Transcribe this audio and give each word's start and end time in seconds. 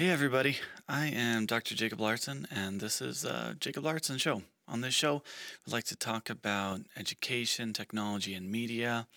Hey, 0.00 0.08
everybody. 0.08 0.56
I 0.88 1.08
am 1.08 1.44
Dr. 1.44 1.74
Jacob 1.74 1.98
Lauritzen, 1.98 2.46
and 2.50 2.80
this 2.80 3.02
is 3.02 3.22
uh, 3.22 3.52
Jacob 3.60 3.84
Lauritzen 3.84 4.18
Show. 4.18 4.40
On 4.66 4.80
this 4.80 4.94
show, 4.94 5.22
we'd 5.66 5.74
like 5.74 5.84
to 5.84 5.94
talk 5.94 6.30
about 6.30 6.80
education, 6.96 7.74
technology, 7.74 8.32
and 8.32 8.50
media. 8.50 9.08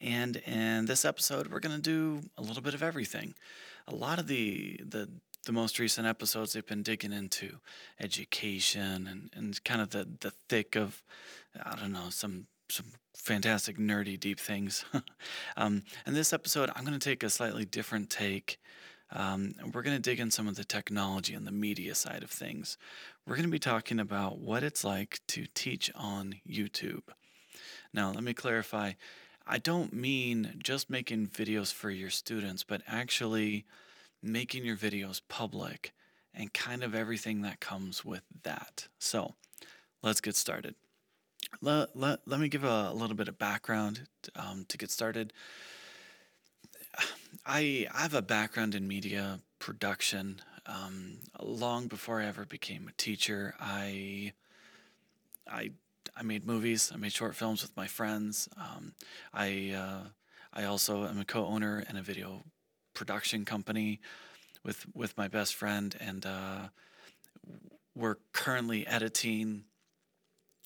And 0.00 0.36
in 0.36 0.86
this 0.86 1.04
episode, 1.04 1.48
we're 1.48 1.58
going 1.58 1.74
to 1.74 1.82
do 1.82 2.28
a 2.38 2.42
little 2.42 2.62
bit 2.62 2.72
of 2.72 2.84
everything. 2.84 3.34
A 3.88 3.94
lot 3.96 4.20
of 4.20 4.28
the 4.28 4.78
the 4.88 5.08
the 5.44 5.52
most 5.52 5.80
recent 5.80 6.06
episodes, 6.06 6.52
they've 6.52 6.64
been 6.64 6.84
digging 6.84 7.12
into 7.12 7.56
education 7.98 9.08
and, 9.08 9.30
and 9.34 9.64
kind 9.64 9.80
of 9.80 9.90
the, 9.90 10.06
the 10.20 10.30
thick 10.48 10.76
of, 10.76 11.02
I 11.60 11.74
don't 11.74 11.90
know, 11.90 12.10
some 12.10 12.46
some 12.68 12.92
fantastic 13.16 13.76
nerdy 13.76 14.20
deep 14.20 14.38
things. 14.38 14.84
um, 15.56 15.82
and 16.06 16.14
this 16.14 16.32
episode, 16.32 16.70
I'm 16.76 16.84
going 16.84 16.96
to 16.96 17.04
take 17.04 17.24
a 17.24 17.28
slightly 17.28 17.64
different 17.64 18.08
take 18.08 18.60
um, 19.14 19.54
we're 19.72 19.82
going 19.82 19.96
to 19.96 20.02
dig 20.02 20.20
in 20.20 20.30
some 20.30 20.48
of 20.48 20.56
the 20.56 20.64
technology 20.64 21.34
and 21.34 21.46
the 21.46 21.52
media 21.52 21.94
side 21.94 22.22
of 22.22 22.30
things. 22.30 22.78
We're 23.26 23.36
going 23.36 23.46
to 23.46 23.52
be 23.52 23.58
talking 23.58 24.00
about 24.00 24.38
what 24.38 24.62
it's 24.62 24.84
like 24.84 25.20
to 25.28 25.46
teach 25.54 25.90
on 25.94 26.36
YouTube. 26.48 27.02
Now, 27.92 28.10
let 28.10 28.24
me 28.24 28.34
clarify 28.34 28.92
I 29.46 29.58
don't 29.58 29.92
mean 29.92 30.60
just 30.62 30.88
making 30.88 31.26
videos 31.28 31.72
for 31.72 31.90
your 31.90 32.10
students, 32.10 32.62
but 32.62 32.82
actually 32.86 33.64
making 34.22 34.64
your 34.64 34.76
videos 34.76 35.20
public 35.28 35.92
and 36.32 36.54
kind 36.54 36.82
of 36.82 36.94
everything 36.94 37.42
that 37.42 37.60
comes 37.60 38.04
with 38.04 38.22
that. 38.44 38.86
So, 38.98 39.34
let's 40.02 40.20
get 40.20 40.36
started. 40.36 40.74
Let, 41.60 41.94
let, 41.94 42.20
let 42.26 42.40
me 42.40 42.48
give 42.48 42.64
a, 42.64 42.88
a 42.90 42.94
little 42.94 43.16
bit 43.16 43.28
of 43.28 43.38
background 43.38 44.06
um, 44.36 44.64
to 44.68 44.78
get 44.78 44.90
started. 44.90 45.32
I, 47.46 47.86
I 47.92 48.02
have 48.02 48.14
a 48.14 48.22
background 48.22 48.74
in 48.74 48.86
media 48.86 49.40
production. 49.58 50.40
Um, 50.66 51.18
long 51.40 51.88
before 51.88 52.20
I 52.20 52.26
ever 52.26 52.44
became 52.44 52.88
a 52.88 52.92
teacher, 52.92 53.54
I, 53.58 54.32
I, 55.50 55.70
I 56.16 56.22
made 56.22 56.46
movies. 56.46 56.92
I 56.94 56.96
made 56.98 57.12
short 57.12 57.34
films 57.34 57.62
with 57.62 57.76
my 57.76 57.86
friends. 57.86 58.48
Um, 58.56 58.94
I, 59.34 59.72
uh, 59.76 60.08
I 60.52 60.64
also 60.64 61.06
am 61.06 61.18
a 61.18 61.24
co-owner 61.24 61.84
in 61.88 61.96
a 61.96 62.02
video 62.02 62.44
production 62.94 63.44
company 63.44 64.00
with 64.64 64.86
with 64.94 65.16
my 65.16 65.28
best 65.28 65.54
friend, 65.54 65.96
and 65.98 66.24
uh, 66.24 66.68
we're 67.94 68.18
currently 68.32 68.86
editing 68.86 69.64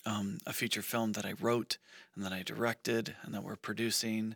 um, 0.05 0.37
a 0.45 0.53
feature 0.53 0.81
film 0.81 1.13
that 1.13 1.25
I 1.25 1.33
wrote 1.39 1.77
and 2.15 2.23
that 2.23 2.31
I 2.31 2.43
directed 2.43 3.15
and 3.23 3.33
that 3.33 3.43
we're 3.43 3.55
producing 3.55 4.35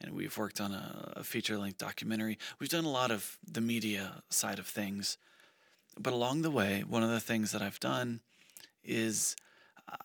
and 0.00 0.14
we've 0.14 0.36
worked 0.36 0.60
on 0.60 0.72
a, 0.72 1.12
a 1.16 1.24
feature 1.24 1.58
length 1.58 1.78
documentary. 1.78 2.38
We've 2.58 2.70
done 2.70 2.84
a 2.84 2.90
lot 2.90 3.10
of 3.10 3.38
the 3.46 3.60
media 3.60 4.22
side 4.30 4.58
of 4.58 4.66
things. 4.66 5.18
But 5.98 6.12
along 6.12 6.42
the 6.42 6.50
way, 6.50 6.84
one 6.86 7.02
of 7.02 7.10
the 7.10 7.20
things 7.20 7.52
that 7.52 7.62
I've 7.62 7.80
done 7.80 8.20
is 8.84 9.36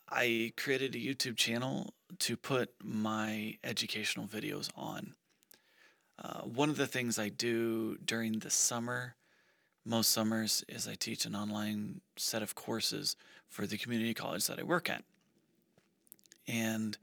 I 0.10 0.54
created 0.58 0.96
a 0.96 1.00
YouTube 1.00 1.38
channel 1.38 1.94
to 2.20 2.36
put 2.36 2.74
my 2.84 3.58
educational 3.64 4.26
videos 4.26 4.70
on. 4.76 5.14
Uh, 6.22 6.42
one 6.42 6.70
of 6.70 6.78
the 6.78 6.88
things 6.88 7.20
I 7.20 7.30
do 7.30 7.98
during 7.98 8.40
the 8.40 8.50
summer, 8.50 9.16
most 9.86 10.12
summers, 10.12 10.64
is 10.68 10.88
I 10.88 10.96
teach 10.96 11.26
an 11.26 11.36
online 11.36 12.02
set 12.16 12.42
of 12.42 12.56
courses 12.56 13.16
for 13.48 13.68
the 13.68 13.78
community 13.78 14.14
college 14.14 14.48
that 14.48 14.60
I 14.60 14.64
work 14.64 14.90
at. 14.90 15.04
And 16.48 16.98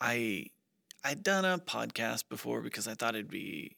I 0.00 0.50
I'd 1.04 1.22
done 1.22 1.44
a 1.44 1.58
podcast 1.58 2.28
before 2.28 2.60
because 2.60 2.88
I 2.88 2.94
thought 2.94 3.14
it'd 3.14 3.30
be, 3.30 3.76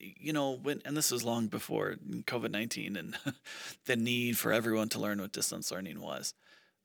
you 0.00 0.32
know, 0.32 0.52
when, 0.62 0.82
and 0.84 0.96
this 0.96 1.10
was 1.10 1.24
long 1.24 1.46
before 1.46 1.96
COVID 2.26 2.50
19 2.50 2.96
and 2.96 3.16
the 3.86 3.96
need 3.96 4.36
for 4.36 4.52
everyone 4.52 4.88
to 4.90 4.98
learn 4.98 5.20
what 5.20 5.32
distance 5.32 5.70
learning 5.70 6.00
was. 6.00 6.34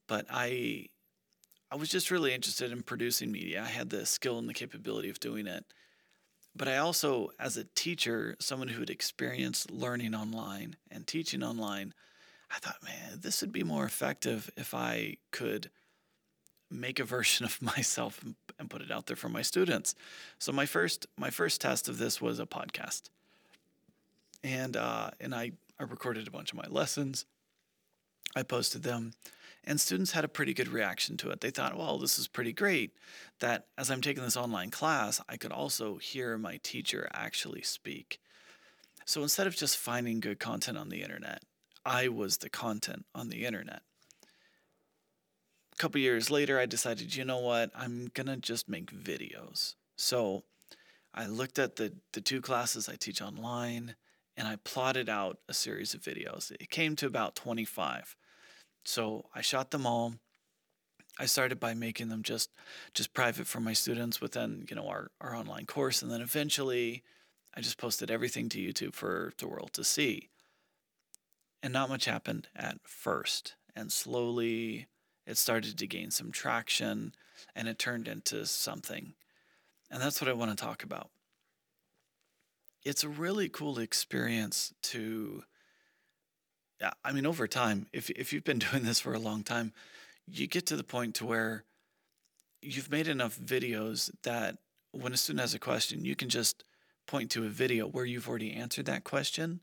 But 0.07 0.25
I, 0.29 0.87
I 1.71 1.75
was 1.75 1.89
just 1.89 2.11
really 2.11 2.33
interested 2.33 2.71
in 2.71 2.83
producing 2.83 3.31
media. 3.31 3.63
I 3.63 3.69
had 3.69 3.89
the 3.89 4.05
skill 4.05 4.37
and 4.37 4.47
the 4.47 4.53
capability 4.53 5.09
of 5.09 5.19
doing 5.19 5.47
it. 5.47 5.65
But 6.55 6.67
I 6.67 6.77
also, 6.77 7.29
as 7.39 7.57
a 7.57 7.63
teacher, 7.75 8.35
someone 8.39 8.67
who 8.67 8.81
had 8.81 8.91
experienced 8.91 9.71
learning 9.71 10.13
online 10.13 10.75
and 10.91 11.07
teaching 11.07 11.41
online, 11.41 11.93
I 12.51 12.59
thought, 12.59 12.83
man, 12.83 13.19
this 13.21 13.41
would 13.41 13.51
be 13.51 13.63
more 13.63 13.85
effective 13.85 14.51
if 14.55 14.75
I 14.75 15.17
could 15.31 15.71
make 16.73 16.99
a 16.99 17.03
version 17.03 17.45
of 17.45 17.61
myself 17.61 18.23
and 18.59 18.69
put 18.69 18.81
it 18.81 18.91
out 18.91 19.07
there 19.07 19.15
for 19.15 19.29
my 19.29 19.41
students. 19.41 19.95
So 20.39 20.51
my 20.51 20.65
first 20.65 21.07
my 21.17 21.29
first 21.29 21.61
test 21.61 21.87
of 21.87 21.97
this 21.97 22.21
was 22.21 22.39
a 22.39 22.45
podcast, 22.45 23.03
and 24.43 24.75
uh, 24.75 25.11
and 25.19 25.33
I 25.33 25.51
I 25.79 25.83
recorded 25.83 26.27
a 26.27 26.31
bunch 26.31 26.51
of 26.51 26.57
my 26.57 26.67
lessons. 26.69 27.25
I 28.35 28.43
posted 28.43 28.83
them, 28.83 29.13
and 29.63 29.79
students 29.79 30.11
had 30.11 30.25
a 30.25 30.29
pretty 30.29 30.53
good 30.53 30.69
reaction 30.69 31.17
to 31.17 31.29
it. 31.29 31.41
They 31.41 31.51
thought, 31.51 31.77
well, 31.77 31.99
this 31.99 32.17
is 32.17 32.27
pretty 32.27 32.53
great. 32.53 32.91
That 33.39 33.67
as 33.77 33.91
I'm 33.91 34.01
taking 34.01 34.23
this 34.23 34.37
online 34.37 34.71
class, 34.71 35.21
I 35.29 35.37
could 35.37 35.51
also 35.51 35.97
hear 35.97 36.37
my 36.37 36.57
teacher 36.63 37.07
actually 37.13 37.61
speak. 37.61 38.19
So 39.05 39.21
instead 39.21 39.47
of 39.47 39.55
just 39.55 39.77
finding 39.77 40.19
good 40.19 40.39
content 40.39 40.77
on 40.77 40.89
the 40.89 41.03
internet, 41.03 41.43
I 41.85 42.07
was 42.07 42.37
the 42.37 42.49
content 42.49 43.05
on 43.13 43.29
the 43.29 43.45
internet 43.45 43.81
a 45.73 45.75
couple 45.75 45.99
years 45.99 46.29
later, 46.29 46.59
I 46.59 46.65
decided, 46.65 47.15
you 47.15 47.25
know 47.25 47.39
what, 47.39 47.71
I'm 47.75 48.11
gonna 48.13 48.37
just 48.37 48.69
make 48.69 48.91
videos. 48.91 49.75
So 49.97 50.43
I 51.13 51.25
looked 51.25 51.59
at 51.59 51.75
the 51.77 51.93
the 52.13 52.21
two 52.21 52.41
classes 52.41 52.87
I 52.87 52.95
teach 52.95 53.21
online, 53.21 53.95
and 54.37 54.47
I 54.47 54.57
plotted 54.63 55.09
out 55.09 55.39
a 55.49 55.53
series 55.53 55.93
of 55.93 56.01
videos. 56.01 56.51
It 56.51 56.69
came 56.69 56.95
to 56.97 57.07
about 57.07 57.35
25. 57.35 58.15
So 58.85 59.25
I 59.33 59.41
shot 59.41 59.71
them 59.71 59.85
all. 59.85 60.15
I 61.19 61.25
started 61.25 61.59
by 61.59 61.73
making 61.73 62.09
them 62.09 62.23
just 62.23 62.51
just 62.93 63.13
private 63.13 63.47
for 63.47 63.59
my 63.59 63.73
students 63.73 64.21
within 64.21 64.65
you 64.69 64.75
know 64.75 64.87
our, 64.87 65.11
our 65.21 65.35
online 65.35 65.65
course, 65.65 66.01
and 66.03 66.11
then 66.11 66.21
eventually 66.21 67.03
I 67.55 67.61
just 67.61 67.77
posted 67.77 68.11
everything 68.11 68.47
to 68.49 68.59
YouTube 68.59 68.93
for 68.93 69.33
the 69.37 69.47
world 69.47 69.73
to 69.73 69.83
see. 69.83 70.29
And 71.63 71.73
not 71.73 71.89
much 71.89 72.05
happened 72.05 72.49
at 72.55 72.79
first, 72.83 73.55
and 73.75 73.91
slowly 73.91 74.87
it 75.25 75.37
started 75.37 75.77
to 75.77 75.87
gain 75.87 76.11
some 76.11 76.31
traction 76.31 77.13
and 77.55 77.67
it 77.67 77.79
turned 77.79 78.07
into 78.07 78.45
something. 78.45 79.13
And 79.89 80.01
that's 80.01 80.21
what 80.21 80.29
I 80.29 80.33
want 80.33 80.57
to 80.57 80.63
talk 80.63 80.83
about. 80.83 81.09
It's 82.83 83.03
a 83.03 83.09
really 83.09 83.47
cool 83.47 83.79
experience 83.79 84.73
to, 84.83 85.43
I 87.03 87.11
mean, 87.13 87.25
over 87.25 87.47
time, 87.47 87.87
if, 87.93 88.09
if 88.09 88.33
you've 88.33 88.43
been 88.43 88.59
doing 88.71 88.83
this 88.83 88.99
for 88.99 89.13
a 89.13 89.19
long 89.19 89.43
time, 89.43 89.73
you 90.27 90.47
get 90.47 90.65
to 90.67 90.75
the 90.75 90.83
point 90.83 91.15
to 91.15 91.25
where 91.25 91.65
you've 92.61 92.91
made 92.91 93.07
enough 93.07 93.37
videos 93.37 94.11
that 94.23 94.57
when 94.91 95.13
a 95.13 95.17
student 95.17 95.41
has 95.41 95.53
a 95.53 95.59
question, 95.59 96.05
you 96.05 96.15
can 96.15 96.29
just 96.29 96.63
point 97.07 97.29
to 97.31 97.45
a 97.45 97.49
video 97.49 97.87
where 97.87 98.05
you've 98.05 98.29
already 98.29 98.53
answered 98.53 98.85
that 98.85 99.03
question 99.03 99.59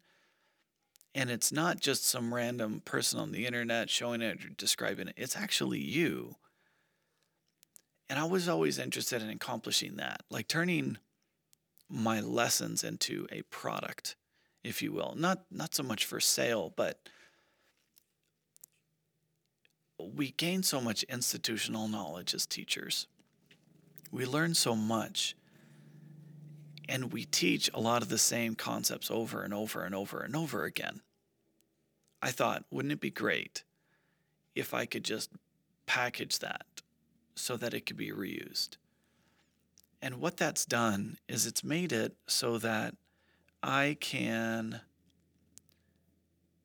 and 1.15 1.31
it's 1.31 1.53
not 1.53 1.81
just 1.81 2.05
some 2.05 2.33
random 2.33 2.83
person 2.85 3.19
on 3.19 3.33
the 3.33 3.47
internet 3.47 3.91
showing 3.91 4.23
it 4.23 4.45
or 4.45 4.49
describing 4.51 5.09
it, 5.09 5.15
it's 5.17 5.37
actually 5.37 5.81
you. 5.81 6.37
And 8.09 8.19
I 8.19 8.25
was 8.25 8.49
always 8.49 8.79
interested 8.79 9.23
in 9.23 9.31
accomplishing 9.31 9.97
that, 9.97 10.23
like 10.31 10.49
turning 10.49 10.99
my 11.89 12.21
lessons 12.21 12.85
into 12.85 13.27
a 13.31 13.43
product, 13.43 14.17
if 14.65 14.83
you 14.83 14.93
will. 14.93 15.15
Not 15.17 15.45
not 15.51 15.75
so 15.75 15.83
much 15.83 16.05
for 16.05 16.21
sale, 16.21 16.73
but 16.77 17.09
we 19.99 20.31
gain 20.33 20.63
so 20.63 20.81
much 20.81 21.03
institutional 21.05 21.89
knowledge 21.89 22.35
as 22.35 22.47
teachers. 22.47 23.07
We 24.11 24.27
learn 24.27 24.55
so 24.55 24.75
much 24.75 25.37
and 26.91 27.13
we 27.13 27.25
teach 27.25 27.71
a 27.73 27.81
lot 27.81 28.03
of 28.03 28.09
the 28.09 28.19
same 28.19 28.57
concepts 28.57 29.13
over 29.13 29.43
and 29.43 29.55
over 29.55 29.85
and 29.85 29.95
over 29.95 30.21
and 30.23 30.35
over 30.35 30.65
again. 30.65 31.01
I 32.21 32.33
thought, 32.33 32.65
wouldn't 32.69 32.91
it 32.93 33.01
be 33.01 33.11
great 33.13 33.63
if 34.57 34.75
I 34.75 34.87
could 34.87 35.05
just 35.05 35.31
package 35.87 36.41
that 36.41 36.67
so 37.37 37.57
that 37.57 37.75
it 37.75 37.87
could 37.87 37.97
be 37.97 38.11
reused? 38.11 38.71
And 40.03 40.17
what 40.17 40.37
that's 40.37 40.65
done 40.65 41.19
is 41.29 41.47
it's 41.47 41.63
made 41.63 41.93
it 41.93 42.17
so 42.27 42.59
that 42.59 42.97
I 43.63 43.97
can 44.01 44.81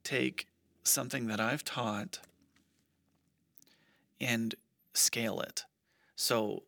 take 0.03 0.47
something 0.83 1.27
that 1.27 1.39
I've 1.39 1.63
taught 1.63 2.19
and 4.19 4.55
scale 4.93 5.39
it. 5.39 5.65
So, 6.15 6.63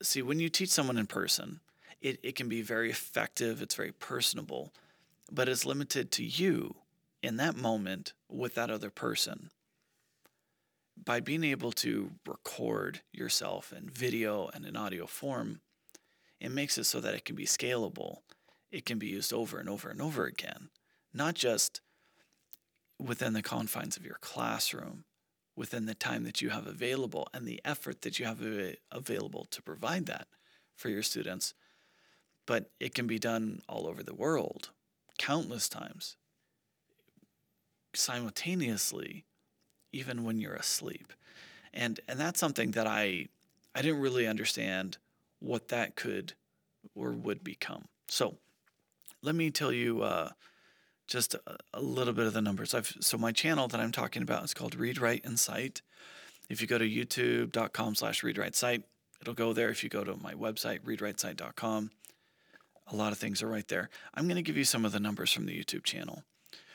see, 0.00 0.22
when 0.22 0.40
you 0.40 0.48
teach 0.48 0.70
someone 0.70 0.96
in 0.96 1.06
person, 1.06 1.60
it, 2.02 2.18
it 2.22 2.34
can 2.34 2.48
be 2.48 2.62
very 2.62 2.90
effective, 2.90 3.62
it's 3.62 3.76
very 3.76 3.92
personable, 3.92 4.72
but 5.30 5.48
it's 5.48 5.64
limited 5.64 6.10
to 6.12 6.24
you 6.24 6.74
in 7.22 7.36
that 7.36 7.56
moment 7.56 8.12
with 8.28 8.54
that 8.56 8.70
other 8.70 8.90
person. 8.90 9.50
By 11.02 11.20
being 11.20 11.44
able 11.44 11.72
to 11.72 12.10
record 12.26 13.00
yourself 13.12 13.72
in 13.72 13.88
video 13.88 14.50
and 14.52 14.66
in 14.66 14.76
audio 14.76 15.06
form, 15.06 15.60
it 16.40 16.50
makes 16.50 16.76
it 16.76 16.84
so 16.84 17.00
that 17.00 17.14
it 17.14 17.24
can 17.24 17.36
be 17.36 17.46
scalable. 17.46 18.18
It 18.70 18.84
can 18.84 18.98
be 18.98 19.06
used 19.06 19.32
over 19.32 19.58
and 19.58 19.68
over 19.68 19.88
and 19.88 20.02
over 20.02 20.26
again. 20.26 20.68
not 21.14 21.34
just 21.34 21.80
within 22.98 23.32
the 23.34 23.42
confines 23.42 23.96
of 23.96 24.04
your 24.04 24.16
classroom, 24.20 25.04
within 25.54 25.86
the 25.86 25.94
time 25.94 26.24
that 26.24 26.40
you 26.40 26.48
have 26.50 26.66
available 26.66 27.28
and 27.34 27.46
the 27.46 27.60
effort 27.64 28.00
that 28.02 28.18
you 28.18 28.24
have 28.24 28.40
available 28.90 29.44
to 29.50 29.60
provide 29.60 30.06
that 30.06 30.26
for 30.74 30.88
your 30.88 31.02
students, 31.02 31.52
but 32.46 32.70
it 32.80 32.94
can 32.94 33.06
be 33.06 33.18
done 33.18 33.60
all 33.68 33.86
over 33.86 34.02
the 34.02 34.14
world, 34.14 34.70
countless 35.18 35.68
times, 35.68 36.16
simultaneously, 37.94 39.24
even 39.92 40.24
when 40.24 40.38
you're 40.38 40.54
asleep. 40.54 41.12
And, 41.72 42.00
and 42.08 42.18
that's 42.18 42.40
something 42.40 42.72
that 42.72 42.86
I, 42.86 43.28
I 43.74 43.82
didn't 43.82 44.00
really 44.00 44.26
understand 44.26 44.98
what 45.40 45.68
that 45.68 45.96
could 45.96 46.34
or 46.94 47.12
would 47.12 47.42
become. 47.42 47.86
So 48.08 48.36
let 49.22 49.34
me 49.34 49.50
tell 49.50 49.72
you 49.72 50.02
uh, 50.02 50.30
just 51.06 51.34
a, 51.34 51.56
a, 51.74 51.80
little 51.80 52.12
bit 52.12 52.26
of 52.26 52.32
the 52.32 52.42
numbers. 52.42 52.74
I've, 52.74 52.92
so 53.00 53.16
my 53.16 53.32
channel 53.32 53.68
that 53.68 53.80
I'm 53.80 53.92
talking 53.92 54.22
about 54.22 54.44
is 54.44 54.54
called 54.54 54.74
Read 54.74 55.00
Write 55.00 55.24
and 55.24 55.38
Cite. 55.38 55.82
If 56.48 56.60
you 56.60 56.66
go 56.66 56.78
to 56.78 56.88
youtube.com 56.88 57.94
slash 57.94 58.22
read 58.22 58.38
write 58.38 58.54
it'll 59.20 59.34
go 59.34 59.52
there. 59.52 59.70
If 59.70 59.82
you 59.82 59.88
go 59.88 60.04
to 60.04 60.16
my 60.16 60.34
website, 60.34 60.80
readwritecite.com, 60.80 61.90
a 62.92 62.96
lot 62.96 63.12
of 63.12 63.18
things 63.18 63.42
are 63.42 63.48
right 63.48 63.66
there. 63.68 63.88
I'm 64.14 64.24
going 64.24 64.36
to 64.36 64.42
give 64.42 64.56
you 64.56 64.64
some 64.64 64.84
of 64.84 64.92
the 64.92 65.00
numbers 65.00 65.32
from 65.32 65.46
the 65.46 65.58
YouTube 65.58 65.82
channel 65.82 66.22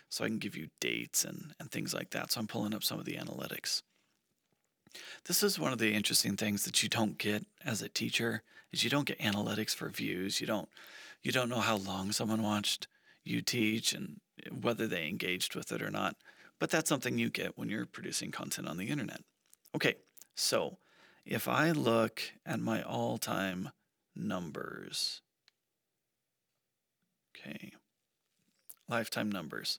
so 0.09 0.25
I 0.25 0.27
can 0.27 0.39
give 0.39 0.57
you 0.57 0.69
dates 0.79 1.23
and, 1.23 1.53
and 1.59 1.71
things 1.71 1.93
like 1.93 2.09
that. 2.11 2.31
So 2.31 2.39
I'm 2.39 2.47
pulling 2.47 2.73
up 2.73 2.83
some 2.83 2.99
of 2.99 3.05
the 3.05 3.15
analytics. 3.15 3.83
This 5.25 5.43
is 5.43 5.59
one 5.59 5.73
of 5.73 5.79
the 5.79 5.93
interesting 5.93 6.35
things 6.35 6.63
that 6.65 6.81
you 6.81 6.89
don't 6.89 7.17
get 7.17 7.45
as 7.63 7.81
a 7.81 7.89
teacher 7.89 8.41
is 8.71 8.83
you 8.83 8.89
don't 8.89 9.05
get 9.05 9.19
analytics 9.19 9.75
for 9.75 9.89
views. 9.89 10.41
You 10.41 10.47
don't 10.47 10.69
you 11.21 11.31
don't 11.31 11.49
know 11.49 11.59
how 11.59 11.77
long 11.77 12.11
someone 12.11 12.41
watched 12.41 12.87
you 13.23 13.41
teach 13.41 13.93
and 13.93 14.21
whether 14.61 14.87
they 14.87 15.07
engaged 15.07 15.55
with 15.55 15.71
it 15.71 15.81
or 15.81 15.91
not. 15.91 16.15
But 16.59 16.69
that's 16.69 16.89
something 16.89 17.17
you 17.17 17.29
get 17.29 17.57
when 17.57 17.69
you're 17.69 17.85
producing 17.85 18.31
content 18.31 18.67
on 18.67 18.77
the 18.77 18.87
internet. 18.87 19.21
Okay, 19.75 19.95
so 20.35 20.77
if 21.25 21.47
I 21.47 21.71
look 21.71 22.21
at 22.45 22.59
my 22.59 22.81
all-time 22.81 23.71
numbers, 24.15 25.21
okay, 27.45 27.71
lifetime 28.89 29.31
numbers. 29.31 29.77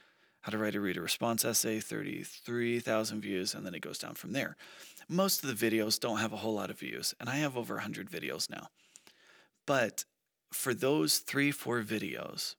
How 0.42 0.52
to 0.52 0.58
write 0.58 0.76
a 0.76 0.82
reader 0.82 1.02
response 1.02 1.46
essay, 1.46 1.80
33,000 1.80 3.22
views, 3.22 3.54
and 3.54 3.66
then 3.66 3.74
it 3.74 3.82
goes 3.82 3.98
down 3.98 4.16
from 4.16 4.34
there. 4.34 4.58
Most 5.08 5.44
of 5.44 5.58
the 5.58 5.70
videos 5.70 6.00
don't 6.00 6.18
have 6.18 6.34
a 6.34 6.38
whole 6.38 6.56
lot 6.56 6.70
of 6.70 6.80
views, 6.80 7.14
and 7.20 7.30
I 7.30 7.36
have 7.38 7.56
over 7.56 7.76
100 7.76 8.10
videos 8.10 8.50
now. 8.50 8.68
But 9.66 10.04
for 10.54 10.74
those 10.74 11.20
three, 11.20 11.52
four 11.52 11.82
videos, 11.82 12.56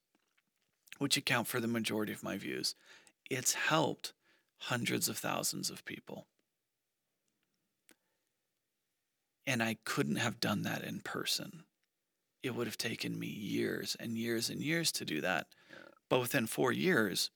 which 0.99 1.17
account 1.17 1.46
for 1.46 1.61
the 1.61 1.69
majority 1.69 2.12
of 2.12 2.23
my 2.23 2.37
views, 2.37 2.75
it's 3.31 3.55
helped 3.55 4.12
hundreds 4.58 5.08
of 5.08 5.19
thousands 5.19 5.70
of 5.70 5.85
people. 5.85 6.26
And 9.46 9.62
I 9.62 9.76
couldn't 9.85 10.17
have 10.17 10.41
done 10.41 10.62
that 10.62 10.82
in 10.82 11.00
person. 11.00 11.64
It 12.43 12.55
would 12.55 12.67
have 12.67 12.79
taken 12.79 13.19
me 13.19 13.26
years 13.26 13.97
and 14.00 14.17
years 14.17 14.49
and 14.49 14.61
years 14.61 14.90
to 14.93 15.05
do 15.05 15.20
that. 15.20 15.47
But 16.08 16.20
within 16.20 16.47
four 16.47 16.73
years, 16.73 17.31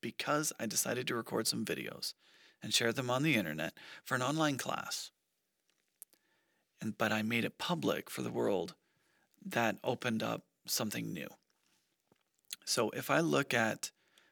because 0.00 0.52
I 0.58 0.66
decided 0.66 1.06
to 1.08 1.14
record 1.14 1.46
some 1.46 1.64
videos 1.64 2.14
and 2.62 2.72
share 2.72 2.92
them 2.92 3.10
on 3.10 3.22
the 3.22 3.34
internet 3.34 3.74
for 4.04 4.14
an 4.14 4.22
online 4.22 4.56
class, 4.56 5.10
and 6.80 6.96
but 6.96 7.12
I 7.12 7.22
made 7.22 7.44
it 7.44 7.58
public 7.58 8.10
for 8.10 8.22
the 8.22 8.30
world, 8.30 8.74
that 9.46 9.76
opened 9.84 10.22
up 10.22 10.42
something 10.66 11.12
new. 11.12 11.28
So 12.64 12.90
if 12.90 13.10
I 13.10 13.20
look 13.20 13.54
at 13.54 13.90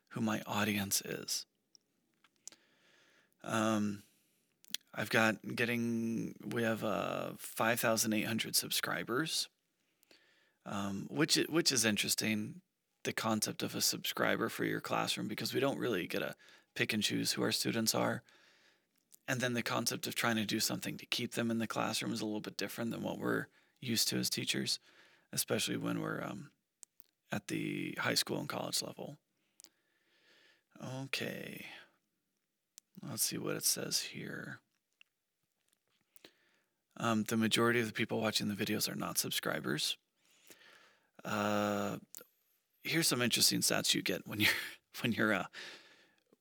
who 0.08 0.20
my 0.20 0.42
audience 0.46 1.00
is, 1.00 1.46
um, 3.44 4.02
I've 4.94 5.10
got 5.10 5.36
getting, 5.56 6.34
we 6.44 6.62
have 6.62 6.84
uh, 6.84 7.30
5,800 7.38 8.56
subscribers, 8.56 9.48
um, 10.66 11.06
which, 11.10 11.36
which 11.48 11.72
is 11.72 11.84
interesting, 11.84 12.60
the 13.02 13.12
concept 13.12 13.62
of 13.62 13.74
a 13.74 13.80
subscriber 13.80 14.48
for 14.48 14.64
your 14.64 14.80
classroom, 14.80 15.28
because 15.28 15.52
we 15.52 15.60
don't 15.60 15.78
really 15.78 16.06
get 16.06 16.20
to 16.20 16.34
pick 16.74 16.92
and 16.92 17.02
choose 17.02 17.32
who 17.32 17.42
our 17.42 17.52
students 17.52 17.94
are. 17.94 18.22
And 19.26 19.40
then 19.40 19.54
the 19.54 19.62
concept 19.62 20.06
of 20.06 20.14
trying 20.14 20.36
to 20.36 20.44
do 20.44 20.60
something 20.60 20.96
to 20.98 21.06
keep 21.06 21.32
them 21.32 21.50
in 21.50 21.58
the 21.58 21.66
classroom 21.66 22.12
is 22.12 22.20
a 22.20 22.26
little 22.26 22.40
bit 22.40 22.56
different 22.56 22.90
than 22.90 23.02
what 23.02 23.18
we're 23.18 23.46
used 23.80 24.08
to 24.08 24.18
as 24.18 24.30
teachers, 24.30 24.78
especially 25.34 25.76
when 25.76 26.00
we're 26.00 26.22
um, 26.22 26.50
at 27.32 27.48
the 27.48 27.96
high 27.98 28.14
school 28.14 28.38
and 28.38 28.48
college 28.48 28.80
level. 28.82 29.18
Okay. 31.02 31.66
Let's 33.02 33.24
see 33.24 33.38
what 33.38 33.56
it 33.56 33.64
says 33.64 34.00
here. 34.00 34.60
Um, 36.96 37.24
the 37.24 37.36
majority 37.36 37.80
of 37.80 37.86
the 37.86 37.92
people 37.92 38.20
watching 38.20 38.48
the 38.48 38.54
videos 38.54 38.90
are 38.90 38.94
not 38.94 39.18
subscribers. 39.18 39.96
Uh, 41.24 41.96
here's 42.84 43.08
some 43.08 43.20
interesting 43.20 43.60
stats 43.60 43.94
you 43.94 44.02
get 44.02 44.26
when 44.26 44.38
you're 44.40 44.50
when 45.00 45.12
you're 45.12 45.34
uh, 45.34 45.46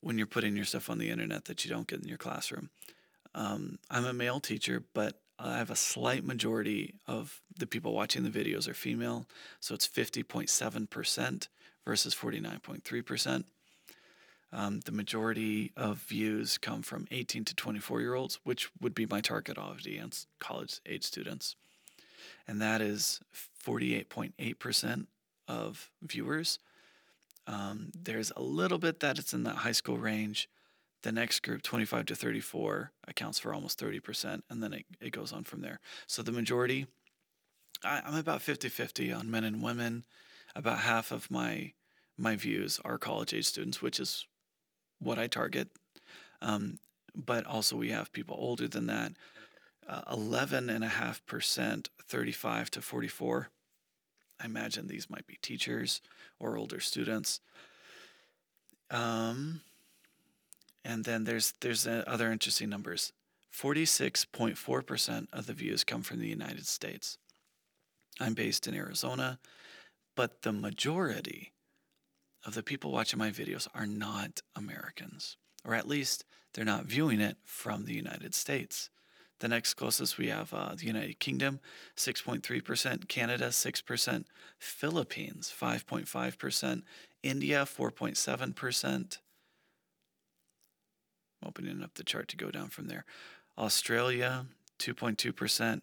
when 0.00 0.16
you're 0.16 0.26
putting 0.28 0.54
your 0.54 0.64
stuff 0.64 0.88
on 0.88 0.98
the 0.98 1.10
internet 1.10 1.46
that 1.46 1.64
you 1.64 1.70
don't 1.70 1.88
get 1.88 2.02
in 2.02 2.08
your 2.08 2.18
classroom. 2.18 2.70
Um, 3.34 3.78
I'm 3.90 4.04
a 4.04 4.12
male 4.12 4.38
teacher, 4.38 4.84
but 4.94 5.20
I 5.38 5.58
have 5.58 5.70
a 5.70 5.76
slight 5.76 6.24
majority 6.24 6.94
of 7.06 7.40
the 7.58 7.66
people 7.66 7.92
watching 7.92 8.22
the 8.22 8.30
videos 8.30 8.68
are 8.68 8.74
female, 8.74 9.26
so 9.60 9.74
it's 9.74 9.88
50.7% 9.88 11.48
versus 11.84 12.14
49.3%. 12.14 13.44
Um, 14.52 14.80
the 14.84 14.92
majority 14.92 15.72
of 15.76 15.98
views 15.98 16.58
come 16.58 16.82
from 16.82 17.08
18 17.10 17.44
to 17.46 17.56
24 17.56 18.00
year 18.00 18.14
olds, 18.14 18.38
which 18.44 18.70
would 18.80 18.94
be 18.94 19.06
my 19.06 19.20
target 19.20 19.58
audience, 19.58 20.28
college 20.38 20.80
age 20.86 21.02
students. 21.02 21.56
And 22.46 22.62
that 22.62 22.80
is 22.80 23.20
48.8% 23.66 25.06
of 25.48 25.90
viewers. 26.02 26.60
Um, 27.46 27.90
there's 28.00 28.32
a 28.36 28.42
little 28.42 28.78
bit 28.78 29.00
that 29.00 29.18
it's 29.18 29.34
in 29.34 29.42
that 29.42 29.56
high 29.56 29.72
school 29.72 29.98
range. 29.98 30.48
The 31.04 31.12
next 31.12 31.40
group, 31.40 31.60
25 31.60 32.06
to 32.06 32.14
34, 32.14 32.90
accounts 33.06 33.38
for 33.38 33.52
almost 33.52 33.78
30%, 33.78 34.40
and 34.48 34.62
then 34.62 34.72
it, 34.72 34.86
it 35.02 35.12
goes 35.12 35.34
on 35.34 35.44
from 35.44 35.60
there. 35.60 35.78
So 36.06 36.22
the 36.22 36.32
majority, 36.32 36.86
I, 37.84 38.00
I'm 38.06 38.16
about 38.16 38.40
50 38.40 38.70
50 38.70 39.12
on 39.12 39.30
men 39.30 39.44
and 39.44 39.62
women. 39.62 40.04
About 40.56 40.78
half 40.78 41.12
of 41.12 41.30
my 41.30 41.74
my 42.16 42.36
views 42.36 42.80
are 42.86 42.96
college 42.96 43.34
age 43.34 43.44
students, 43.44 43.82
which 43.82 44.00
is 44.00 44.26
what 44.98 45.18
I 45.18 45.26
target. 45.26 45.68
Um, 46.40 46.78
but 47.14 47.44
also, 47.44 47.76
we 47.76 47.90
have 47.90 48.10
people 48.10 48.36
older 48.38 48.66
than 48.66 48.86
that. 48.86 49.12
Uh, 49.86 50.14
11.5%, 50.14 51.88
35 52.08 52.70
to 52.70 52.80
44. 52.80 53.50
I 54.40 54.44
imagine 54.46 54.86
these 54.86 55.10
might 55.10 55.26
be 55.26 55.38
teachers 55.42 56.00
or 56.40 56.56
older 56.56 56.80
students. 56.80 57.40
Um, 58.90 59.60
and 60.84 61.04
then 61.04 61.24
there's 61.24 61.54
there's 61.60 61.86
other 61.86 62.30
interesting 62.30 62.68
numbers. 62.68 63.12
46.4% 63.52 65.26
of 65.32 65.46
the 65.46 65.52
views 65.52 65.84
come 65.84 66.02
from 66.02 66.18
the 66.18 66.28
United 66.28 66.66
States. 66.66 67.18
I'm 68.20 68.34
based 68.34 68.66
in 68.66 68.74
Arizona, 68.74 69.38
but 70.16 70.42
the 70.42 70.52
majority 70.52 71.52
of 72.44 72.54
the 72.54 72.64
people 72.64 72.90
watching 72.90 73.18
my 73.18 73.30
videos 73.30 73.68
are 73.72 73.86
not 73.86 74.42
Americans, 74.56 75.36
or 75.64 75.74
at 75.74 75.88
least 75.88 76.24
they're 76.52 76.64
not 76.64 76.86
viewing 76.86 77.20
it 77.20 77.36
from 77.44 77.84
the 77.84 77.94
United 77.94 78.34
States. 78.34 78.90
The 79.40 79.48
next 79.48 79.74
closest 79.74 80.16
we 80.16 80.28
have 80.28 80.54
uh, 80.54 80.74
the 80.76 80.86
United 80.86 81.18
Kingdom, 81.18 81.60
6.3%, 81.96 83.08
Canada, 83.08 83.48
6%, 83.48 84.24
Philippines, 84.58 85.52
5.5%, 85.60 86.82
India, 87.22 87.64
4.7%. 87.64 89.18
Opening 91.44 91.82
up 91.82 91.94
the 91.94 92.04
chart 92.04 92.28
to 92.28 92.36
go 92.36 92.50
down 92.50 92.68
from 92.68 92.88
there. 92.88 93.04
Australia, 93.58 94.46
2.2%, 94.78 95.82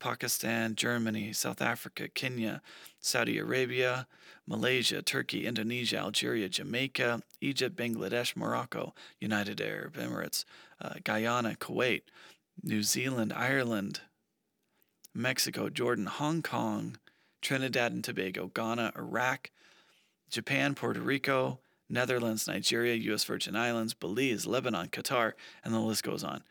Pakistan, 0.00 0.74
Germany, 0.74 1.32
South 1.32 1.62
Africa, 1.62 2.08
Kenya, 2.08 2.60
Saudi 3.00 3.38
Arabia, 3.38 4.08
Malaysia, 4.48 5.00
Turkey, 5.00 5.46
Indonesia, 5.46 5.98
Algeria, 5.98 6.48
Jamaica, 6.48 7.22
Egypt, 7.40 7.76
Bangladesh, 7.76 8.34
Morocco, 8.34 8.94
United 9.20 9.60
Arab 9.60 9.94
Emirates, 9.94 10.44
uh, 10.80 10.94
Guyana, 11.04 11.54
Kuwait, 11.54 12.02
New 12.64 12.82
Zealand, 12.82 13.32
Ireland, 13.32 14.00
Mexico, 15.14 15.68
Jordan, 15.68 16.06
Hong 16.06 16.42
Kong, 16.42 16.96
Trinidad 17.40 17.92
and 17.92 18.02
Tobago, 18.02 18.48
Ghana, 18.48 18.92
Iraq, 18.96 19.50
Japan, 20.30 20.74
Puerto 20.74 21.00
Rico, 21.00 21.60
Netherlands, 21.92 22.48
Nigeria, 22.48 22.94
U.S. 22.94 23.24
Virgin 23.24 23.54
Islands, 23.54 23.94
Belize, 23.94 24.46
Lebanon, 24.46 24.88
Qatar, 24.88 25.32
and 25.64 25.72
the 25.72 25.78
list 25.78 26.02
goes 26.02 26.24
on. 26.24 26.42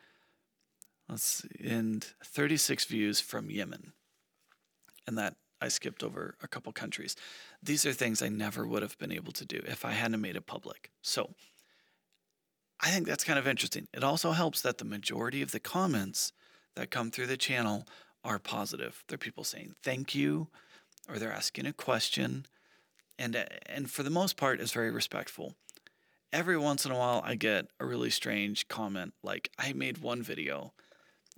Let's 1.10 1.44
see, 1.44 1.68
and 1.68 2.06
36 2.24 2.86
views 2.86 3.20
from 3.20 3.50
Yemen. 3.50 3.92
And 5.08 5.18
that 5.18 5.36
I 5.60 5.68
skipped 5.68 6.04
over 6.04 6.36
a 6.42 6.48
couple 6.48 6.72
countries. 6.72 7.16
These 7.62 7.86
are 7.86 7.94
things 7.94 8.22
I 8.22 8.30
never 8.30 8.66
would 8.66 8.82
have 8.82 8.98
been 8.98 9.12
able 9.12 9.32
to 9.34 9.46
do 9.46 9.62
if 9.66 9.84
I 9.84 9.92
hadn't 9.92 10.22
made 10.22 10.36
it 10.36 10.46
public. 10.46 10.92
So 11.02 11.32
I 12.80 12.90
think 12.90 13.08
that's 13.08 13.24
kind 13.24 13.38
of 13.38 13.48
interesting. 13.48 13.88
It 13.94 14.04
also 14.04 14.32
helps 14.32 14.62
that 14.62 14.78
the 14.78 14.86
majority 14.86 15.42
of 15.42 15.52
the 15.52 15.60
comments 15.60 16.34
that 16.76 16.92
come 16.92 17.12
through 17.12 17.28
the 17.28 17.38
channel 17.38 17.86
are 18.24 18.40
positive. 18.40 19.04
They're 19.08 19.18
people 19.18 19.44
saying 19.44 19.76
thank 19.84 20.16
you, 20.16 20.48
or 21.10 21.18
they're 21.18 21.34
asking 21.34 21.66
a 21.66 21.74
question, 21.74 22.46
and 23.18 23.36
uh, 23.36 23.46
and 23.66 23.90
for 23.90 24.04
the 24.04 24.10
most 24.10 24.38
part, 24.38 24.60
is 24.60 24.72
very 24.72 24.92
respectful. 24.92 25.56
Every 26.34 26.58
once 26.58 26.86
in 26.86 26.92
a 26.92 26.98
while, 26.98 27.22
I 27.26 27.36
get 27.36 27.68
a 27.80 27.86
really 27.86 28.10
strange 28.10 28.68
comment. 28.68 29.14
Like 29.24 29.52
I 29.58 29.74
made 29.74 30.00
one 30.00 30.22
video 30.22 30.74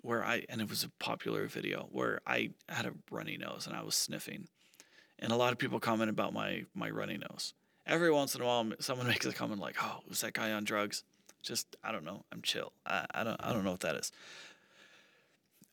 where 0.02 0.24
I 0.24 0.46
and 0.50 0.62
it 0.62 0.70
was 0.70 0.84
a 0.84 0.90
popular 1.00 1.48
video 1.48 1.88
where 1.92 2.22
I 2.28 2.52
had 2.70 2.86
a 2.86 2.94
runny 3.10 3.38
nose 3.38 3.66
and 3.66 3.76
I 3.76 3.84
was 3.84 3.96
sniffing, 3.96 4.48
and 5.20 5.32
a 5.32 5.36
lot 5.36 5.52
of 5.52 5.58
people 5.58 5.80
comment 5.80 6.10
about 6.10 6.34
my 6.34 6.66
my 6.76 6.90
runny 6.90 7.18
nose. 7.18 7.54
Every 7.86 8.12
once 8.12 8.36
in 8.36 8.42
a 8.42 8.46
while, 8.46 8.72
someone 8.80 9.08
makes 9.14 9.26
a 9.26 9.34
comment 9.34 9.60
like, 9.60 9.76
"Oh, 9.82 10.00
was 10.08 10.22
that 10.22 10.34
guy 10.34 10.52
on 10.52 10.64
drugs?" 10.64 11.04
Just 11.42 11.76
I 11.84 11.92
don't 11.92 12.06
know. 12.06 12.24
I'm 12.32 12.42
chill. 12.42 12.72
I, 12.86 13.06
I 13.14 13.24
don't 13.24 13.40
I 13.44 13.52
don't 13.52 13.64
know 13.64 13.72
what 13.72 13.82
that 13.82 13.96
is. 13.96 14.12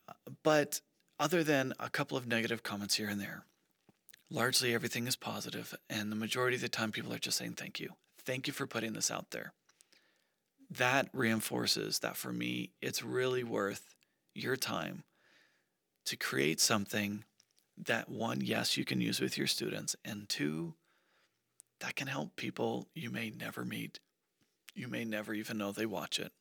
Uh, 0.08 0.12
but 0.42 0.80
other 1.18 1.44
than 1.44 1.74
a 1.78 1.90
couple 1.90 2.16
of 2.16 2.26
negative 2.26 2.62
comments 2.62 2.96
here 2.96 3.08
and 3.08 3.20
there, 3.20 3.44
largely 4.30 4.74
everything 4.74 5.06
is 5.06 5.16
positive, 5.16 5.74
and 5.88 6.10
the 6.10 6.16
majority 6.16 6.56
of 6.56 6.62
the 6.62 6.68
time 6.68 6.92
people 6.92 7.12
are 7.12 7.18
just 7.18 7.38
saying 7.38 7.54
thank 7.54 7.80
you. 7.80 7.94
Thank 8.24 8.46
you 8.46 8.52
for 8.52 8.66
putting 8.66 8.92
this 8.92 9.10
out 9.10 9.30
there. 9.30 9.52
That 10.70 11.08
reinforces 11.12 11.98
that 12.00 12.16
for 12.16 12.32
me, 12.32 12.70
it's 12.80 13.02
really 13.02 13.42
worth 13.42 13.94
your 14.34 14.56
time 14.56 15.02
to 16.04 16.16
create 16.16 16.60
something 16.60 17.24
that 17.76 18.08
one, 18.08 18.40
yes, 18.40 18.76
you 18.76 18.84
can 18.84 19.00
use 19.00 19.20
with 19.20 19.36
your 19.36 19.46
students, 19.46 19.96
and 20.04 20.28
two, 20.28 20.74
that 21.80 21.96
can 21.96 22.06
help 22.06 22.36
people 22.36 22.88
you 22.94 23.10
may 23.10 23.30
never 23.30 23.64
meet 23.64 23.98
you 24.74 24.88
may 24.88 25.04
never 25.04 25.34
even 25.34 25.58
know 25.58 25.72
they 25.72 25.86
watch 25.86 26.18
it. 26.18 26.32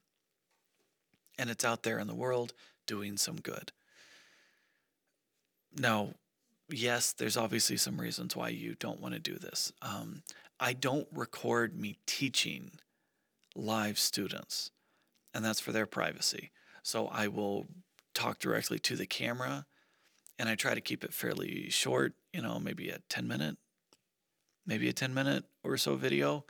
And 1.37 1.49
it's 1.49 1.65
out 1.65 1.83
there 1.83 1.99
in 1.99 2.07
the 2.07 2.15
world 2.15 2.53
doing 2.85 3.17
some 3.17 3.37
good. 3.37 3.71
Now, 5.77 6.13
yes, 6.69 7.13
there's 7.13 7.37
obviously 7.37 7.77
some 7.77 7.99
reasons 7.99 8.35
why 8.35 8.49
you 8.49 8.75
don't 8.75 8.99
want 8.99 9.13
to 9.13 9.19
do 9.19 9.37
this. 9.37 9.71
Um, 9.81 10.23
I 10.59 10.73
don't 10.73 11.07
record 11.13 11.79
me 11.79 11.97
teaching 12.05 12.71
live 13.55 13.97
students, 13.97 14.71
and 15.33 15.43
that's 15.43 15.59
for 15.59 15.71
their 15.71 15.85
privacy. 15.85 16.51
So 16.83 17.07
I 17.07 17.27
will 17.27 17.67
talk 18.13 18.39
directly 18.39 18.79
to 18.79 18.95
the 18.95 19.05
camera, 19.05 19.65
and 20.37 20.49
I 20.49 20.55
try 20.55 20.73
to 20.73 20.81
keep 20.81 21.03
it 21.03 21.13
fairly 21.13 21.69
short, 21.69 22.13
you 22.33 22.41
know, 22.41 22.59
maybe 22.59 22.89
a 22.89 22.99
10 23.09 23.27
minute, 23.27 23.57
maybe 24.65 24.89
a 24.89 24.93
10 24.93 25.13
minute 25.13 25.45
or 25.63 25.77
so 25.77 25.95
video. 25.95 26.45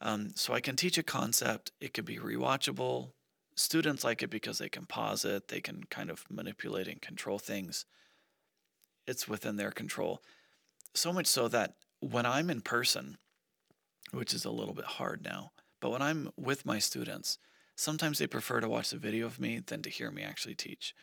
Um, 0.00 0.30
so 0.36 0.54
I 0.54 0.60
can 0.60 0.76
teach 0.76 0.98
a 0.98 1.02
concept, 1.02 1.72
it 1.80 1.92
can 1.92 2.04
be 2.04 2.16
rewatchable. 2.16 3.10
Students 3.56 4.04
like 4.04 4.22
it 4.22 4.30
because 4.30 4.58
they 4.58 4.68
can 4.68 4.86
pause 4.86 5.24
it, 5.24 5.48
they 5.48 5.60
can 5.60 5.82
kind 5.90 6.10
of 6.10 6.24
manipulate 6.30 6.86
and 6.86 7.02
control 7.02 7.40
things. 7.40 7.84
It's 9.08 9.26
within 9.26 9.56
their 9.56 9.70
control. 9.70 10.22
So 10.94 11.12
much 11.12 11.26
so 11.26 11.48
that 11.48 11.74
when 12.00 12.26
I'm 12.26 12.50
in 12.50 12.60
person, 12.60 13.16
which 14.12 14.34
is 14.34 14.44
a 14.44 14.50
little 14.50 14.74
bit 14.74 14.84
hard 14.84 15.24
now, 15.24 15.52
but 15.80 15.90
when 15.90 16.02
I'm 16.02 16.30
with 16.36 16.66
my 16.66 16.78
students, 16.78 17.38
sometimes 17.74 18.18
they 18.18 18.26
prefer 18.26 18.60
to 18.60 18.68
watch 18.68 18.90
the 18.90 18.98
video 18.98 19.24
of 19.24 19.40
me 19.40 19.60
than 19.66 19.80
to 19.82 19.90
hear 19.90 20.10
me 20.10 20.22
actually 20.22 20.54
teach. 20.54 20.94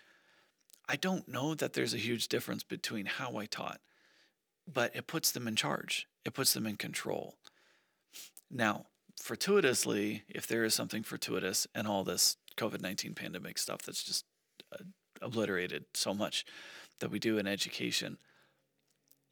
I 0.87 0.97
don't 0.97 1.27
know 1.27 1.55
that 1.55 1.73
there's 1.73 1.95
a 1.95 1.97
huge 1.97 2.27
difference 2.27 2.63
between 2.63 3.07
how 3.07 3.37
I 3.37 3.47
taught, 3.47 3.81
but 4.71 4.95
it 4.95 5.07
puts 5.07 5.31
them 5.31 5.47
in 5.47 5.55
charge, 5.55 6.07
it 6.23 6.35
puts 6.35 6.53
them 6.53 6.67
in 6.67 6.77
control. 6.77 7.37
Now, 8.51 8.85
fortuitously, 9.19 10.25
if 10.29 10.45
there 10.45 10.63
is 10.63 10.75
something 10.75 11.01
fortuitous 11.01 11.65
and 11.73 11.87
all 11.87 12.03
this 12.03 12.37
COVID 12.57 12.81
19 12.81 13.15
pandemic 13.15 13.57
stuff 13.57 13.81
that's 13.81 14.03
just 14.03 14.25
uh, 14.71 14.83
obliterated 15.21 15.85
so 15.95 16.13
much 16.13 16.45
that 16.99 17.11
we 17.11 17.19
do 17.19 17.37
in 17.37 17.47
education, 17.47 18.17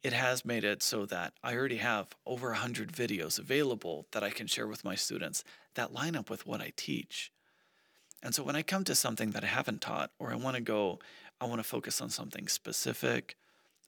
it 0.02 0.12
has 0.12 0.44
made 0.44 0.64
it 0.64 0.82
so 0.82 1.06
that 1.06 1.32
I 1.42 1.54
already 1.54 1.78
have 1.78 2.08
over 2.26 2.48
100 2.48 2.92
videos 2.92 3.38
available 3.38 4.06
that 4.12 4.22
I 4.22 4.30
can 4.30 4.46
share 4.46 4.66
with 4.66 4.84
my 4.84 4.94
students 4.94 5.44
that 5.74 5.94
line 5.94 6.14
up 6.14 6.28
with 6.28 6.46
what 6.46 6.60
I 6.60 6.72
teach. 6.76 7.32
And 8.22 8.34
so 8.34 8.42
when 8.42 8.56
I 8.56 8.62
come 8.62 8.84
to 8.84 8.94
something 8.94 9.30
that 9.30 9.44
I 9.44 9.48
haven't 9.48 9.80
taught, 9.80 10.10
or 10.18 10.30
I 10.30 10.36
want 10.36 10.56
to 10.56 10.62
go, 10.62 10.98
I 11.40 11.46
want 11.46 11.60
to 11.60 11.68
focus 11.68 12.00
on 12.00 12.10
something 12.10 12.48
specific 12.48 13.36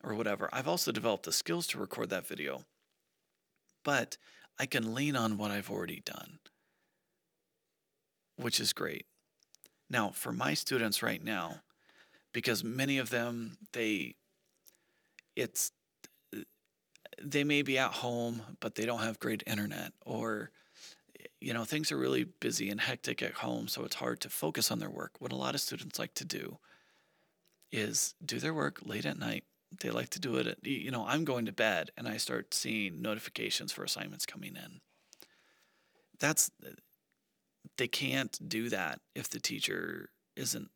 or 0.02 0.14
whatever, 0.14 0.49
I've 0.52 0.68
also 0.68 0.90
developed 0.90 1.25
the 1.25 1.33
skills 1.33 1.66
to 1.68 1.78
record 1.78 2.11
that 2.11 2.26
video. 2.26 2.64
But 3.85 4.16
I 4.59 4.66
can 4.66 4.95
lean 4.95 5.16
on 5.16 5.37
what 5.37 5.50
I've 5.50 5.71
already 5.71 6.00
done, 6.04 6.38
which 8.37 8.59
is 8.59 8.73
great. 8.73 9.06
Now, 9.88 10.11
for 10.11 10.33
my 10.33 10.54
students 10.54 11.02
right 11.02 11.23
now, 11.23 11.61
because 12.37 12.62
many 12.62 12.99
of 12.99 13.09
them, 13.09 13.57
they, 13.73 14.14
it's, 15.35 15.73
they 17.23 17.45
may 17.45 17.62
be 17.62 17.78
at 17.78 17.93
home, 17.93 18.43
but 18.61 18.75
they 18.75 18.85
don't 18.85 19.00
have 19.00 19.19
great 19.19 19.43
internet, 19.47 19.95
or, 20.05 20.50
you 21.40 21.55
know, 21.55 21.64
things 21.64 21.90
are 21.90 21.97
really 21.97 22.25
busy 22.25 22.69
and 22.69 22.78
hectic 22.78 23.23
at 23.23 23.33
home, 23.33 23.69
so 23.69 23.85
it's 23.85 23.97
hard 23.97 24.21
to 24.21 24.28
focus 24.28 24.71
on 24.71 24.81
their 24.81 24.90
work. 24.90 25.12
What 25.19 25.33
a 25.33 25.37
lot 25.37 25.55
of 25.55 25.62
students 25.62 25.99
like 25.99 26.12
to 26.16 26.26
do 26.26 26.59
is 27.73 28.14
do 28.23 28.38
their 28.38 28.52
work 28.52 28.81
late 28.85 29.07
at 29.07 29.19
night 29.19 29.45
they 29.81 29.90
like 29.90 30.11
to 30.11 30.21
do 30.21 30.37
it 30.37 30.47
at, 30.47 30.64
you 30.64 30.93
know 30.93 31.05
i'm 31.09 31.25
going 31.25 31.45
to 31.45 31.52
bed 31.52 31.90
and 31.99 32.07
i 32.07 32.16
start 32.16 32.55
seeing 32.55 33.02
notifications 33.02 33.73
for 33.73 33.83
assignments 33.83 34.25
coming 34.25 34.55
in 34.55 34.81
that's 36.21 36.52
they 37.76 37.88
can't 37.88 38.38
do 38.49 38.69
that 38.69 39.00
if 39.16 39.28
the 39.28 39.40
teacher 39.40 40.09
isn't 40.37 40.71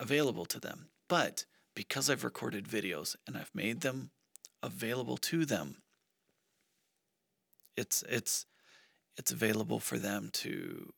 available 0.00 0.44
to 0.46 0.58
them 0.58 0.88
but 1.08 1.44
because 1.74 2.10
i've 2.10 2.24
recorded 2.24 2.66
videos 2.66 3.14
and 3.26 3.36
i've 3.36 3.54
made 3.54 3.80
them 3.80 4.10
available 4.62 5.16
to 5.16 5.44
them 5.44 5.76
it's 7.76 8.02
it's 8.08 8.46
it's 9.16 9.30
available 9.30 9.78
for 9.78 9.98
them 9.98 10.30
to 10.32 10.92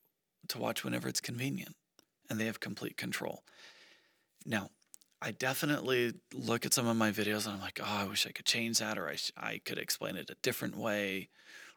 to 0.48 0.58
watch 0.58 0.84
whenever 0.84 1.08
it's 1.08 1.20
convenient 1.20 1.76
and 2.30 2.40
they 2.40 2.46
have 2.46 2.60
complete 2.60 2.96
control 2.96 3.42
now 4.46 4.70
I 5.24 5.30
definitely 5.30 6.14
look 6.34 6.66
at 6.66 6.74
some 6.74 6.88
of 6.88 6.96
my 6.96 7.12
videos 7.12 7.46
and 7.46 7.54
I'm 7.54 7.60
like, 7.60 7.78
oh, 7.80 7.98
I 8.00 8.04
wish 8.04 8.26
I 8.26 8.32
could 8.32 8.44
change 8.44 8.80
that 8.80 8.98
or 8.98 9.08
I, 9.08 9.14
sh- 9.14 9.30
I 9.36 9.60
could 9.64 9.78
explain 9.78 10.16
it 10.16 10.30
a 10.30 10.36
different 10.42 10.76
way 10.76 11.28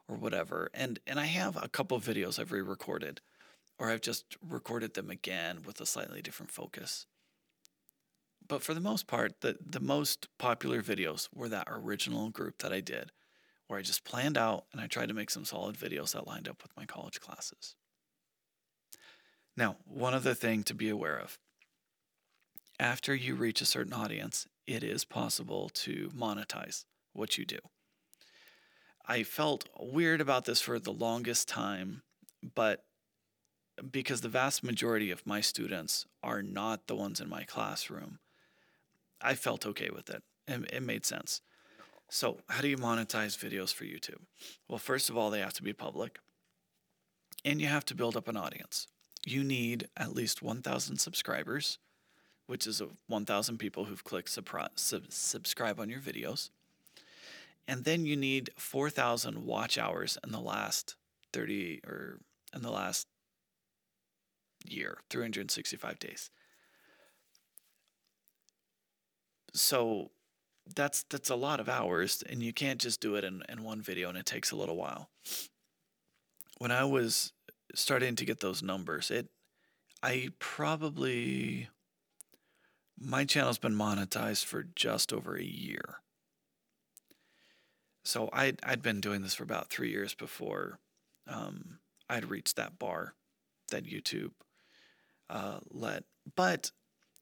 or 0.08 0.15
whatever. 0.15 0.72
And 0.74 1.00
and 1.05 1.20
I 1.20 1.25
have 1.25 1.55
a 1.62 1.70
couple 1.70 2.00
videos 2.00 2.39
I've 2.39 2.51
re-recorded 2.51 3.22
or 3.77 3.91
I've 3.91 4.01
just 4.01 4.36
recorded 4.41 4.96
them 4.96 5.12
again 5.12 5.60
with 5.63 5.79
a 5.79 5.86
slightly 5.86 6.24
different 6.24 6.51
focus. 6.51 7.05
But 8.48 8.62
for 8.62 8.74
the 8.74 8.80
most 8.80 9.08
part, 9.08 9.42
the, 9.42 9.58
the 9.66 9.80
most 9.80 10.28
popular 10.38 10.82
videos 10.82 11.30
were 11.34 11.50
that 11.50 11.68
original 11.70 12.30
group 12.30 12.60
that 12.60 12.72
I 12.72 12.80
did, 12.80 13.12
where 13.68 13.80
I 13.80 13.82
just 13.82 14.04
planned 14.04 14.38
out 14.38 14.66
and 14.72 14.80
I 14.80 14.88
tried 14.88 15.08
to 15.08 15.16
make 15.16 15.30
some 15.30 15.46
solid 15.46 15.75
videos 15.75 16.14
that 16.14 16.28
lined 16.28 16.48
up 16.48 16.62
with 16.62 16.75
my 16.78 16.86
college 16.86 17.20
classes. 17.20 17.75
Now, 19.58 19.78
one 19.86 20.14
other 20.14 20.34
thing 20.34 20.64
to 20.64 20.74
be 20.74 20.90
aware 20.90 21.18
of 21.18 21.40
after 22.80 23.16
you 23.16 23.36
reach 23.36 23.62
a 23.62 23.66
certain 23.66 23.94
audience, 23.94 24.48
it 24.68 24.84
is 24.84 25.06
possible 25.06 25.70
to 25.70 26.12
monetize 26.16 26.86
what 27.14 27.38
you 27.38 27.46
do. 27.46 27.60
I 29.08 29.24
felt 29.24 29.70
weird 29.80 30.20
about 30.20 30.46
this 30.46 30.62
for 30.62 30.80
the 30.80 30.92
longest 30.92 31.48
time, 31.48 32.02
but 32.54 32.84
because 33.92 34.22
the 34.22 34.30
vast 34.30 34.64
majority 34.64 35.12
of 35.12 35.25
my 35.25 35.42
students 35.42 36.06
are 36.24 36.42
not 36.42 36.88
the 36.88 36.96
ones 36.96 37.22
in 37.22 37.30
my 37.30 37.44
classroom, 37.44 38.20
I 39.22 39.36
felt 39.36 39.65
okay 39.65 39.89
with 39.89 40.10
it. 40.10 40.24
It, 40.48 40.69
it 40.74 40.84
made 40.84 41.05
sense. 41.05 41.41
So, 42.10 42.38
how 42.50 42.62
do 42.62 42.67
you 42.67 42.77
monetize 42.77 43.38
videos 43.38 43.74
for 43.74 43.84
YouTube? 43.84 44.22
Well, 44.67 44.77
first 44.77 45.10
of 45.10 45.17
all, 45.17 45.29
they 45.29 45.39
have 45.39 45.53
to 45.53 45.63
be 45.63 45.74
public, 45.74 46.19
and 47.43 47.60
you 47.60 47.67
have 47.67 47.86
to 47.86 47.95
build 47.95 48.15
up 48.15 48.27
an 48.27 48.38
audience. 48.38 48.88
You 49.25 49.43
need 49.43 49.88
at 49.98 50.13
least 50.13 50.43
1,000 50.43 50.98
subscribers, 50.98 51.79
which 52.45 52.67
is 52.67 52.81
1,000 53.07 53.57
people 53.57 53.86
who've 53.86 54.03
clicked 54.03 54.29
sub- 54.29 55.01
subscribe 55.10 55.79
on 55.79 55.89
your 55.89 56.00
videos. 56.00 56.50
And 57.67 57.84
then 57.84 58.05
you 58.05 58.15
need 58.15 58.51
4,000 58.57 59.43
watch 59.43 59.79
hours 59.79 60.19
in 60.24 60.31
the 60.31 60.39
last 60.39 60.95
30 61.34 61.81
or 61.88 62.19
in 62.55 62.62
the 62.62 62.72
last 62.72 63.07
year, 64.63 65.00
365 65.10 65.98
days. 66.00 66.29
So 69.55 70.12
that's 70.75 71.03
that's 71.03 71.29
a 71.29 71.35
lot 71.35 71.59
of 71.59 71.69
hours 71.69 72.24
and 72.27 72.41
you 72.41 72.51
can't 72.51 72.81
just 72.81 73.00
do 73.00 73.15
it 73.15 73.24
in, 73.24 73.43
in 73.47 73.63
one 73.63 73.81
video 73.81 74.09
and 74.09 74.17
it 74.17 74.25
takes 74.25 74.51
a 74.51 74.55
little 74.55 74.75
while. 74.75 75.09
When 76.57 76.71
I 76.71 76.83
was 76.85 77.33
starting 77.74 78.15
to 78.15 78.25
get 78.25 78.39
those 78.39 78.63
numbers, 78.63 79.12
it 79.12 79.29
I 80.03 80.29
probably 80.39 81.69
my 83.00 83.25
channel's 83.25 83.57
been 83.57 83.75
monetized 83.75 84.45
for 84.45 84.63
just 84.75 85.12
over 85.12 85.35
a 85.35 85.43
year. 85.43 86.00
So 88.03 88.29
I'd, 88.31 88.59
I'd 88.63 88.81
been 88.81 89.01
doing 89.01 89.21
this 89.21 89.33
for 89.33 89.43
about 89.43 89.69
three 89.69 89.89
years 89.89 90.13
before 90.13 90.79
um, 91.27 91.79
I'd 92.09 92.29
reached 92.29 92.55
that 92.55 92.77
bar 92.77 93.15
that 93.71 93.85
YouTube 93.85 94.31
uh, 95.29 95.59
let. 95.71 96.03
But 96.35 96.71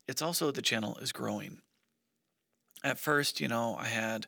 it's 0.08 0.22
also 0.22 0.52
the 0.52 0.62
channel 0.62 0.98
is 1.02 1.12
growing. 1.12 1.62
At 2.84 3.00
first, 3.00 3.40
you 3.40 3.48
know, 3.48 3.78
I 3.80 3.86
had 3.86 4.28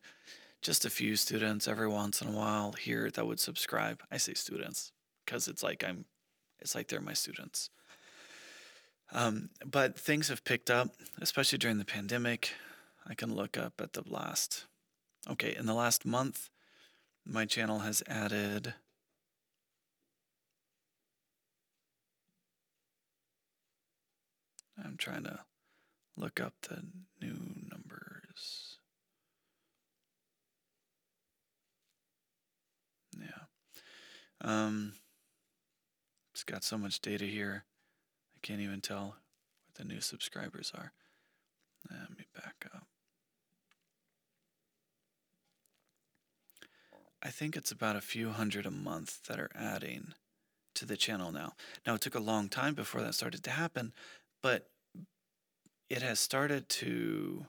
just 0.62 0.86
a 0.86 0.90
few 0.90 1.16
students 1.16 1.68
every 1.68 1.88
once 1.88 2.22
in 2.22 2.30
a 2.30 2.32
while 2.32 2.72
here 2.74 3.12
that 3.12 3.28
would 3.28 3.40
subscribe. 3.40 4.02
I 4.12 4.18
say 4.18 4.34
students 4.34 4.92
because 5.26 5.48
it's 5.48 5.62
like 5.62 5.84
I'm, 5.84 6.06
it's 6.60 6.74
like 6.74 6.88
they're 6.88 7.02
my 7.02 7.14
students. 7.14 7.70
Um, 9.12 9.50
but 9.66 10.00
things 10.00 10.30
have 10.30 10.44
picked 10.44 10.72
up, 10.72 10.90
especially 11.22 11.58
during 11.58 11.78
the 11.78 11.86
pandemic. 11.86 12.54
I 13.06 13.14
can 13.14 13.36
look 13.36 13.58
up 13.58 13.74
at 13.80 13.94
the 13.94 14.04
last 14.08 14.66
Okay, 15.28 15.56
in 15.58 15.66
the 15.66 15.74
last 15.74 16.06
month, 16.06 16.50
my 17.26 17.46
channel 17.46 17.80
has 17.80 18.04
added 18.08 18.76
I'm 24.84 24.98
trying 24.98 25.24
to 25.24 25.40
look 26.16 26.40
up 26.40 26.54
the 26.62 26.84
new 27.20 27.38
numbers. 27.72 28.78
Yeah. 33.18 33.46
Um, 34.46 34.94
it's 36.34 36.44
got 36.44 36.64
so 36.64 36.78
much 36.78 37.02
data 37.02 37.26
here. 37.26 37.66
I 38.36 38.40
can't 38.46 38.62
even 38.62 38.80
tell 38.80 39.06
what 39.66 39.76
the 39.76 39.84
new 39.84 40.00
subscribers 40.00 40.72
are. 40.76 40.94
Let 41.90 42.12
me 42.12 42.26
back 42.36 42.68
up. 42.74 42.88
I 47.24 47.30
think 47.30 47.56
it's 47.58 47.72
about 47.72 47.96
a 47.96 48.02
few 48.02 48.30
hundred 48.30 48.68
a 48.68 48.72
month 48.72 49.24
that 49.24 49.40
are 49.40 49.50
adding 49.56 50.14
to 50.76 50.86
the 50.86 50.98
channel 50.98 51.32
now. 51.32 51.54
Now, 51.86 51.96
it 51.96 52.02
took 52.02 52.14
a 52.14 52.20
long 52.20 52.50
time 52.50 52.76
before 52.76 53.02
that 53.02 53.16
started 53.16 53.44
to 53.46 53.52
happen, 53.52 53.94
but 54.44 54.70
it 55.90 56.04
has 56.04 56.20
started 56.20 56.70
to 56.70 57.48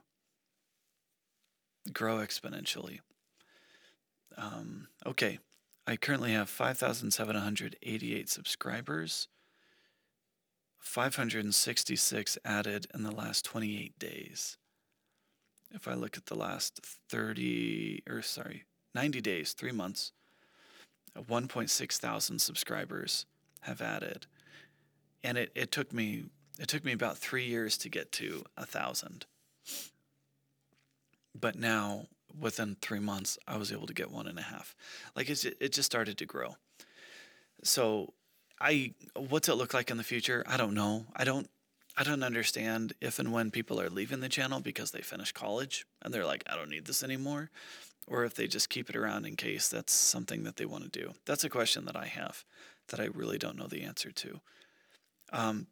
grow 1.93 2.17
exponentially. 2.17 3.01
Um, 4.35 4.87
okay, 5.05 5.39
I 5.89 5.95
currently 5.95 6.33
have 6.33 6.49
5,788 6.49 8.29
subscribers, 8.29 9.29
566 10.77 12.37
added 12.43 12.87
in 12.93 13.03
the 13.03 13.11
last 13.11 13.45
28 13.45 13.97
days. 13.97 14.57
If 15.71 15.87
I 15.87 15.93
look 15.93 16.17
at 16.17 16.25
the 16.25 16.35
last 16.35 16.81
30, 17.09 18.03
or 18.09 18.21
sorry, 18.21 18.65
90 18.93 19.21
days, 19.21 19.53
three 19.53 19.71
months, 19.71 20.11
1.6 21.17 21.97
thousand 21.97 22.39
subscribers 22.39 23.25
have 23.61 23.81
added. 23.81 24.27
And 25.23 25.37
it, 25.37 25.51
it 25.55 25.71
took 25.71 25.93
me 25.93 26.25
it 26.59 26.67
took 26.67 26.83
me 26.83 26.91
about 26.91 27.17
three 27.17 27.45
years 27.45 27.77
to 27.79 27.89
get 27.89 28.11
to 28.13 28.43
a 28.57 28.65
thousand. 28.65 29.25
But 31.39 31.55
now 31.55 32.07
within 32.39 32.77
three 32.81 32.99
months 32.99 33.37
I 33.47 33.57
was 33.57 33.71
able 33.71 33.87
to 33.87 33.93
get 33.93 34.11
one 34.11 34.27
and 34.27 34.39
a 34.39 34.43
half. 34.43 34.75
Like 35.15 35.29
it's 35.29 35.45
it 35.45 35.71
just 35.71 35.85
started 35.85 36.17
to 36.17 36.25
grow. 36.25 36.55
So 37.63 38.13
I 38.59 38.93
what's 39.15 39.49
it 39.49 39.55
look 39.55 39.73
like 39.73 39.91
in 39.91 39.97
the 39.97 40.03
future? 40.03 40.43
I 40.47 40.57
don't 40.57 40.73
know. 40.73 41.05
I 41.15 41.23
don't 41.23 41.49
I 41.97 42.03
don't 42.03 42.23
understand 42.23 42.93
if 43.01 43.17
and 43.17 43.31
when 43.31 43.49
people 43.49 43.81
are 43.81 43.89
leaving 43.89 44.19
the 44.19 44.29
channel 44.29 44.59
because 44.59 44.91
they 44.91 45.01
finish 45.01 45.31
college 45.31 45.85
and 46.01 46.13
they're 46.13 46.25
like, 46.25 46.43
I 46.47 46.55
don't 46.55 46.69
need 46.69 46.85
this 46.85 47.03
anymore 47.03 47.49
or 48.07 48.23
if 48.23 48.33
they 48.35 48.47
just 48.47 48.69
keep 48.69 48.89
it 48.89 48.95
around 48.95 49.25
in 49.25 49.35
case 49.35 49.67
that's 49.67 49.93
something 49.93 50.43
that 50.43 50.55
they 50.55 50.65
want 50.65 50.83
to 50.83 50.99
do. 50.99 51.13
That's 51.25 51.43
a 51.43 51.49
question 51.49 51.85
that 51.85 51.95
I 51.95 52.05
have 52.05 52.45
that 52.87 52.99
I 52.99 53.05
really 53.05 53.37
don't 53.37 53.57
know 53.57 53.67
the 53.67 53.83
answer 53.83 54.11
to. 54.11 54.39
Um, 55.33 55.67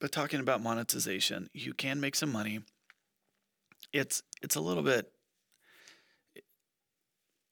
but 0.00 0.10
talking 0.10 0.40
about 0.40 0.60
monetization, 0.60 1.50
you 1.52 1.72
can 1.72 2.00
make 2.00 2.16
some 2.16 2.32
money. 2.32 2.60
It's 3.92 4.22
it's 4.42 4.56
a 4.56 4.60
little 4.60 4.82
bit 4.82 5.10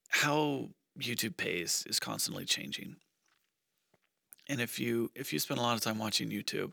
how 0.09 0.71
YouTube 0.99 1.37
pays 1.37 1.85
is 1.89 2.01
constantly 2.01 2.45
changing. 2.45 2.97
And 4.49 4.61
if 4.61 4.79
you 4.79 5.11
if 5.15 5.33
you 5.33 5.39
spend 5.39 5.59
a 5.59 5.63
lot 5.63 5.77
of 5.77 5.83
time 5.83 5.99
watching 5.99 6.31
YouTube, 6.31 6.73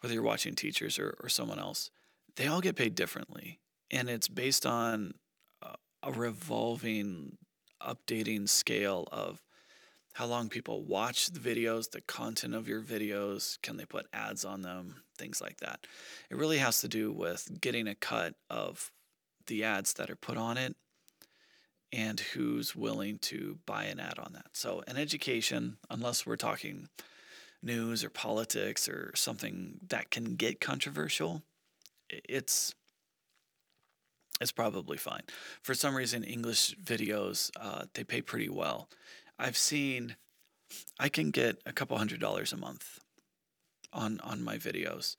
whether 0.00 0.14
you're 0.14 0.22
watching 0.22 0.54
teachers 0.54 0.98
or, 0.98 1.16
or 1.22 1.28
someone 1.28 1.58
else, 1.58 1.90
they 2.36 2.46
all 2.46 2.60
get 2.60 2.76
paid 2.76 2.94
differently. 2.94 3.60
And 3.90 4.08
it's 4.10 4.28
based 4.28 4.66
on 4.66 5.14
a 6.02 6.12
revolving, 6.12 7.38
updating 7.82 8.48
scale 8.48 9.08
of 9.10 9.42
how 10.12 10.26
long 10.26 10.48
people 10.48 10.82
watch 10.82 11.30
the 11.30 11.40
videos, 11.40 11.90
the 11.90 12.00
content 12.00 12.54
of 12.54 12.66
your 12.66 12.82
videos, 12.82 13.60
can 13.62 13.76
they 13.76 13.84
put 13.84 14.06
ads 14.12 14.44
on 14.44 14.62
them, 14.62 15.02
things 15.16 15.40
like 15.40 15.58
that. 15.58 15.86
It 16.30 16.36
really 16.36 16.58
has 16.58 16.80
to 16.80 16.88
do 16.88 17.12
with 17.12 17.60
getting 17.60 17.86
a 17.86 17.94
cut 17.94 18.34
of 18.50 18.90
the 19.46 19.64
ads 19.64 19.92
that 19.94 20.10
are 20.10 20.16
put 20.16 20.36
on 20.36 20.56
it 20.56 20.76
and 21.92 22.20
who's 22.20 22.76
willing 22.76 23.18
to 23.18 23.58
buy 23.66 23.84
an 23.84 24.00
ad 24.00 24.18
on 24.18 24.32
that. 24.34 24.48
So, 24.52 24.82
in 24.86 24.96
education, 24.96 25.78
unless 25.90 26.26
we're 26.26 26.36
talking 26.36 26.88
news 27.62 28.04
or 28.04 28.10
politics 28.10 28.88
or 28.88 29.12
something 29.14 29.78
that 29.88 30.10
can 30.10 30.36
get 30.36 30.60
controversial, 30.60 31.42
it's 32.10 32.74
it's 34.40 34.52
probably 34.52 34.96
fine. 34.96 35.22
For 35.62 35.74
some 35.74 35.94
reason, 35.94 36.22
English 36.22 36.76
videos 36.82 37.50
uh, 37.60 37.84
they 37.94 38.04
pay 38.04 38.20
pretty 38.22 38.48
well. 38.48 38.88
I've 39.38 39.56
seen 39.56 40.16
I 40.98 41.08
can 41.08 41.30
get 41.30 41.60
a 41.66 41.72
couple 41.72 41.96
hundred 41.96 42.20
dollars 42.20 42.52
a 42.52 42.56
month 42.56 43.00
on 43.92 44.20
on 44.20 44.42
my 44.42 44.56
videos, 44.58 45.16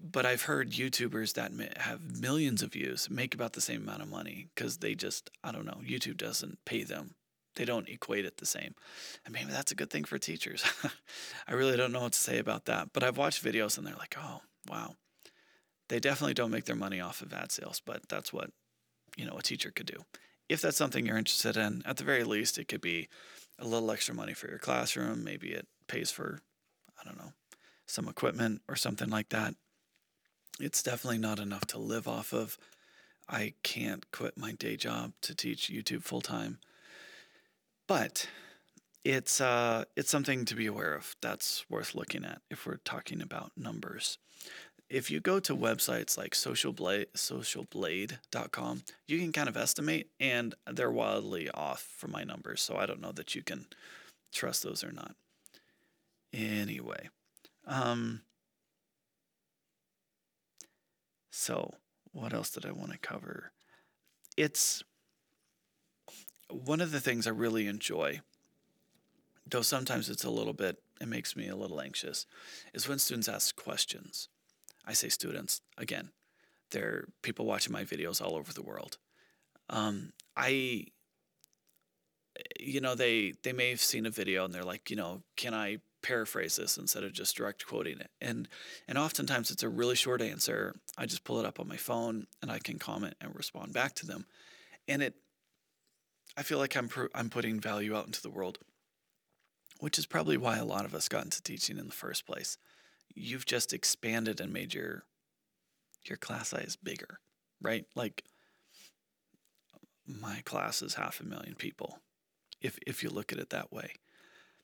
but 0.00 0.26
I've 0.26 0.42
heard 0.42 0.72
YouTubers 0.72 1.34
that 1.34 1.52
have 1.78 2.20
millions 2.20 2.62
of 2.62 2.72
views 2.72 3.08
make 3.10 3.34
about 3.34 3.54
the 3.54 3.60
same 3.60 3.82
amount 3.82 4.02
of 4.02 4.08
money 4.08 4.48
because 4.54 4.78
they 4.78 4.94
just 4.94 5.30
I 5.42 5.52
don't 5.52 5.66
know 5.66 5.80
YouTube 5.84 6.16
doesn't 6.16 6.64
pay 6.64 6.82
them. 6.82 7.14
They 7.56 7.64
don't 7.64 7.88
equate 7.88 8.24
it 8.24 8.36
the 8.36 8.46
same, 8.46 8.74
and 9.24 9.34
maybe 9.34 9.50
that's 9.50 9.72
a 9.72 9.74
good 9.74 9.90
thing 9.90 10.04
for 10.04 10.18
teachers. 10.18 10.64
I 11.48 11.54
really 11.54 11.76
don't 11.76 11.92
know 11.92 12.02
what 12.02 12.12
to 12.12 12.18
say 12.18 12.38
about 12.38 12.66
that, 12.66 12.92
but 12.92 13.02
I've 13.02 13.16
watched 13.16 13.44
videos 13.44 13.76
and 13.78 13.86
they're 13.86 13.96
like, 13.96 14.16
oh 14.18 14.42
wow 14.68 14.94
they 15.88 16.00
definitely 16.00 16.34
don't 16.34 16.50
make 16.50 16.64
their 16.64 16.76
money 16.76 17.00
off 17.00 17.22
of 17.22 17.32
ad 17.32 17.50
sales, 17.50 17.80
but 17.84 18.08
that's 18.08 18.32
what 18.32 18.50
you 19.16 19.26
know 19.26 19.36
a 19.36 19.42
teacher 19.42 19.70
could 19.70 19.86
do. 19.86 20.04
If 20.48 20.60
that's 20.60 20.76
something 20.76 21.04
you're 21.04 21.18
interested 21.18 21.56
in, 21.56 21.82
at 21.84 21.96
the 21.96 22.04
very 22.04 22.24
least, 22.24 22.58
it 22.58 22.68
could 22.68 22.80
be 22.80 23.08
a 23.58 23.66
little 23.66 23.90
extra 23.90 24.14
money 24.14 24.32
for 24.32 24.48
your 24.48 24.58
classroom. 24.58 25.24
Maybe 25.24 25.48
it 25.48 25.66
pays 25.88 26.10
for, 26.10 26.40
I 26.98 27.04
don't 27.04 27.18
know, 27.18 27.32
some 27.86 28.08
equipment 28.08 28.62
or 28.68 28.76
something 28.76 29.10
like 29.10 29.28
that. 29.30 29.54
It's 30.60 30.82
definitely 30.82 31.18
not 31.18 31.38
enough 31.38 31.66
to 31.66 31.78
live 31.78 32.08
off 32.08 32.32
of. 32.32 32.58
I 33.28 33.54
can't 33.62 34.10
quit 34.10 34.38
my 34.38 34.52
day 34.52 34.76
job 34.76 35.12
to 35.22 35.34
teach 35.34 35.70
YouTube 35.70 36.02
full 36.02 36.20
time. 36.20 36.58
But 37.86 38.28
it's 39.04 39.40
uh, 39.40 39.84
it's 39.96 40.10
something 40.10 40.44
to 40.46 40.54
be 40.54 40.66
aware 40.66 40.94
of. 40.94 41.16
That's 41.20 41.64
worth 41.70 41.94
looking 41.94 42.24
at 42.24 42.42
if 42.50 42.66
we're 42.66 42.76
talking 42.78 43.22
about 43.22 43.52
numbers 43.56 44.18
if 44.90 45.10
you 45.10 45.20
go 45.20 45.38
to 45.40 45.54
websites 45.54 46.16
like 46.16 46.32
socialblade, 46.32 47.12
socialblade.com, 47.14 48.82
you 49.06 49.18
can 49.18 49.32
kind 49.32 49.48
of 49.48 49.56
estimate, 49.56 50.10
and 50.18 50.54
they're 50.70 50.90
wildly 50.90 51.50
off 51.50 51.86
from 51.96 52.12
my 52.12 52.24
numbers. 52.24 52.62
So 52.62 52.76
I 52.76 52.86
don't 52.86 53.00
know 53.00 53.12
that 53.12 53.34
you 53.34 53.42
can 53.42 53.66
trust 54.32 54.62
those 54.62 54.82
or 54.82 54.92
not. 54.92 55.14
Anyway, 56.32 57.08
um, 57.66 58.22
so 61.38 61.74
what 62.10 62.34
else 62.34 62.50
did 62.50 62.66
I 62.66 62.72
want 62.72 62.90
to 62.90 62.98
cover? 62.98 63.52
It's 64.36 64.82
one 66.50 66.80
of 66.80 66.90
the 66.90 67.00
things 67.00 67.28
I 67.28 67.30
really 67.30 67.68
enjoy, 67.68 68.22
though 69.46 69.62
sometimes 69.62 70.10
it's 70.10 70.24
a 70.24 70.30
little 70.30 70.52
bit, 70.52 70.82
it 71.00 71.06
makes 71.06 71.36
me 71.36 71.46
a 71.46 71.54
little 71.54 71.80
anxious, 71.80 72.26
is 72.74 72.88
when 72.88 72.98
students 72.98 73.28
ask 73.28 73.54
questions. 73.54 74.28
I 74.84 74.94
say 74.94 75.08
students, 75.08 75.60
again, 75.76 76.10
they're 76.72 77.06
people 77.22 77.46
watching 77.46 77.72
my 77.72 77.84
videos 77.84 78.20
all 78.20 78.34
over 78.34 78.52
the 78.52 78.62
world. 78.62 78.98
Um, 79.70 80.12
I, 80.36 80.86
you 82.58 82.80
know, 82.80 82.96
they 82.96 83.34
they 83.44 83.52
may 83.52 83.70
have 83.70 83.80
seen 83.80 84.06
a 84.06 84.10
video 84.10 84.44
and 84.44 84.52
they're 84.52 84.64
like, 84.64 84.90
you 84.90 84.96
know, 84.96 85.22
can 85.36 85.54
I 85.54 85.78
paraphrase 86.08 86.56
this 86.56 86.78
instead 86.78 87.04
of 87.04 87.12
just 87.12 87.36
direct 87.36 87.66
quoting 87.66 88.00
it? 88.00 88.10
And 88.20 88.48
and 88.88 88.96
oftentimes 88.96 89.50
it's 89.50 89.62
a 89.62 89.68
really 89.68 89.94
short 89.94 90.22
answer. 90.22 90.74
I 90.96 91.06
just 91.06 91.24
pull 91.24 91.38
it 91.38 91.46
up 91.46 91.60
on 91.60 91.68
my 91.68 91.76
phone 91.76 92.26
and 92.40 92.50
I 92.50 92.58
can 92.58 92.78
comment 92.78 93.14
and 93.20 93.34
respond 93.34 93.72
back 93.72 93.94
to 93.96 94.06
them, 94.06 94.26
and 94.88 95.02
it 95.02 95.14
I 96.36 96.42
feel 96.42 96.58
like 96.58 96.76
I'm 96.76 96.88
I'm 97.14 97.30
putting 97.30 97.60
value 97.60 97.96
out 97.96 98.06
into 98.06 98.22
the 98.22 98.30
world, 98.30 98.58
which 99.80 99.98
is 99.98 100.06
probably 100.06 100.36
why 100.36 100.56
a 100.56 100.64
lot 100.64 100.84
of 100.84 100.94
us 100.94 101.08
got 101.08 101.24
into 101.24 101.42
teaching 101.42 101.78
in 101.78 101.86
the 101.86 101.94
first 101.94 102.26
place. 102.26 102.56
You've 103.14 103.46
just 103.46 103.72
expanded 103.72 104.40
and 104.40 104.52
made 104.52 104.72
your 104.72 105.04
your 106.08 106.16
class 106.16 106.48
size 106.48 106.76
bigger, 106.82 107.20
right? 107.60 107.84
Like 107.94 108.24
my 110.06 110.40
class 110.44 110.80
is 110.80 110.94
half 110.94 111.20
a 111.20 111.24
million 111.24 111.54
people, 111.54 111.98
if 112.60 112.78
if 112.86 113.02
you 113.02 113.10
look 113.10 113.32
at 113.32 113.38
it 113.38 113.50
that 113.50 113.72
way. 113.72 113.92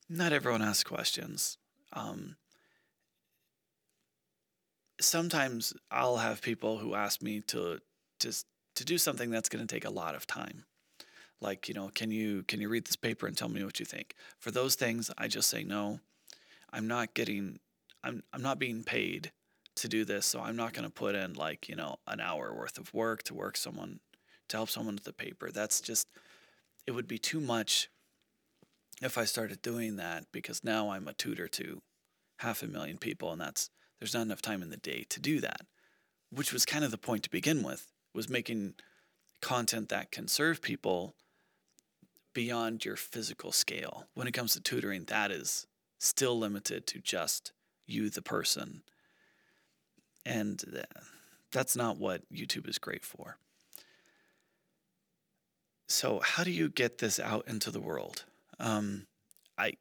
Not 0.08 0.32
everyone 0.32 0.62
asks 0.62 0.84
questions. 0.84 1.58
Um, 1.92 2.36
sometimes 5.00 5.72
I'll 5.90 6.18
have 6.18 6.42
people 6.42 6.78
who 6.78 6.94
ask 6.94 7.22
me 7.22 7.40
to 7.48 7.80
to 8.20 8.32
to 8.76 8.84
do 8.84 8.98
something 8.98 9.30
that's 9.30 9.48
going 9.48 9.66
to 9.66 9.72
take 9.74 9.84
a 9.84 9.90
lot 9.90 10.14
of 10.14 10.26
time. 10.26 10.64
Like 11.40 11.68
you 11.68 11.74
know 11.74 11.90
can 11.94 12.10
you 12.10 12.42
can 12.44 12.60
you 12.60 12.68
read 12.68 12.86
this 12.86 12.96
paper 12.96 13.26
and 13.26 13.36
tell 13.36 13.48
me 13.48 13.64
what 13.64 13.80
you 13.80 13.86
think? 13.86 14.14
For 14.38 14.50
those 14.50 14.74
things 14.74 15.10
i 15.18 15.28
just 15.28 15.50
say 15.50 15.64
no 15.64 16.00
i'm 16.72 16.86
not 16.86 17.14
getting 17.14 17.58
i'm 18.02 18.22
i'm 18.32 18.42
not 18.42 18.58
being 18.58 18.82
paid 18.82 19.32
to 19.76 19.88
do 19.88 20.04
this 20.04 20.26
so 20.26 20.40
i'm 20.40 20.56
not 20.56 20.72
going 20.72 20.84
to 20.84 20.90
put 20.90 21.14
in 21.14 21.34
like 21.34 21.68
you 21.68 21.76
know 21.76 21.96
an 22.06 22.20
hour 22.20 22.54
worth 22.54 22.78
of 22.78 22.92
work 22.94 23.22
to 23.24 23.34
work 23.34 23.56
someone 23.56 24.00
to 24.48 24.56
help 24.56 24.70
someone 24.70 24.94
with 24.94 25.04
the 25.04 25.12
paper. 25.12 25.50
That's 25.50 25.80
just 25.80 26.08
it 26.86 26.92
would 26.92 27.08
be 27.08 27.18
too 27.18 27.40
much 27.40 27.88
if 29.04 29.16
i 29.16 29.24
started 29.24 29.62
doing 29.62 29.96
that 29.96 30.24
because 30.32 30.64
now 30.64 30.90
i'm 30.90 31.06
a 31.06 31.12
tutor 31.12 31.46
to 31.46 31.80
half 32.38 32.62
a 32.62 32.66
million 32.66 32.98
people 32.98 33.30
and 33.30 33.40
that's 33.40 33.70
there's 34.00 34.14
not 34.14 34.22
enough 34.22 34.42
time 34.42 34.62
in 34.62 34.70
the 34.70 34.76
day 34.76 35.04
to 35.08 35.20
do 35.20 35.40
that 35.40 35.60
which 36.30 36.52
was 36.52 36.66
kind 36.66 36.84
of 36.84 36.90
the 36.90 36.98
point 36.98 37.22
to 37.22 37.30
begin 37.30 37.62
with 37.62 37.92
was 38.12 38.28
making 38.28 38.74
content 39.40 39.88
that 39.90 40.10
can 40.10 40.26
serve 40.26 40.62
people 40.62 41.14
beyond 42.34 42.84
your 42.84 42.96
physical 42.96 43.52
scale. 43.52 44.06
When 44.14 44.26
it 44.26 44.32
comes 44.32 44.52
to 44.54 44.60
tutoring, 44.60 45.04
that 45.04 45.30
is 45.30 45.66
still 45.98 46.38
limited 46.38 46.86
to 46.88 46.98
just 46.98 47.52
you, 47.86 48.10
the 48.10 48.22
person. 48.22 48.82
And 50.26 50.62
uh, 50.76 51.00
that's 51.52 51.76
not 51.76 51.98
what 51.98 52.22
YouTube 52.30 52.68
is 52.68 52.78
great 52.78 53.04
for. 53.04 53.36
So, 55.86 56.20
how 56.20 56.44
do 56.44 56.50
you 56.50 56.68
get 56.68 56.98
this 56.98 57.20
out 57.20 57.46
into 57.46 57.70
the 57.70 57.80
world? 57.80 58.24
Um, 58.58 59.06
I 59.58 59.74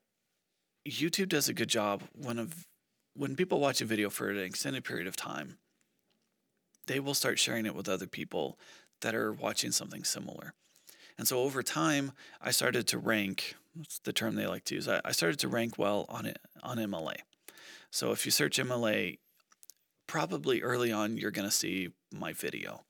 YouTube 0.88 1.30
does 1.30 1.50
a 1.50 1.54
good 1.54 1.70
job 1.70 2.04
when 2.14 2.40
of 2.40 2.68
when 3.16 3.36
people 3.36 3.60
watch 3.60 3.82
a 3.82 3.86
video 3.86 4.10
for 4.10 4.30
an 4.30 4.40
extended 4.40 4.84
period 4.84 5.08
of 5.08 5.16
time. 5.16 5.58
They 6.88 7.00
will 7.00 7.14
start 7.14 7.40
sharing 7.40 7.66
it 7.66 7.76
with 7.76 7.88
other 7.88 8.08
people 8.08 8.58
that 9.02 9.16
are 9.16 9.32
watching 9.32 9.72
something 9.72 10.04
similar. 10.04 10.54
And 11.18 11.28
so 11.28 11.40
over 11.40 11.64
time, 11.64 12.12
I 12.42 12.52
started 12.52 12.88
to 12.88 12.98
rank. 12.98 13.56
That's 13.76 14.00
the 14.00 14.14
term 14.14 14.36
they 14.36 14.48
like 14.48 14.66
to 14.66 14.76
use. 14.76 14.88
I, 14.88 15.00
I 15.06 15.12
started 15.12 15.40
to 15.40 15.48
rank 15.48 15.78
well 15.78 16.06
on 16.10 16.26
it 16.26 16.40
on 16.62 16.78
MLA. 16.78 17.16
So 17.92 18.12
if 18.12 18.26
you 18.26 18.32
search 18.32 18.58
MLA, 18.58 19.20
probably 20.08 20.62
early 20.62 20.92
on 20.92 21.18
you're 21.18 21.32
going 21.32 21.48
to 21.48 21.56
see 21.56 21.90
my 22.12 22.34
video 22.34 22.82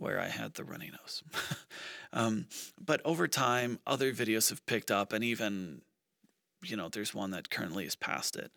where 0.00 0.18
I 0.18 0.28
had 0.28 0.54
the 0.54 0.64
runny 0.64 0.90
nose. 0.90 1.22
um, 2.12 2.46
but 2.84 3.00
over 3.04 3.28
time, 3.28 3.78
other 3.86 4.12
videos 4.12 4.50
have 4.50 4.64
picked 4.66 4.90
up, 4.90 5.12
and 5.12 5.22
even 5.22 5.82
you 6.62 6.76
know, 6.76 6.88
there's 6.88 7.14
one 7.14 7.30
that 7.30 7.50
currently 7.50 7.86
is 7.86 7.96
past 7.96 8.36
it. 8.36 8.52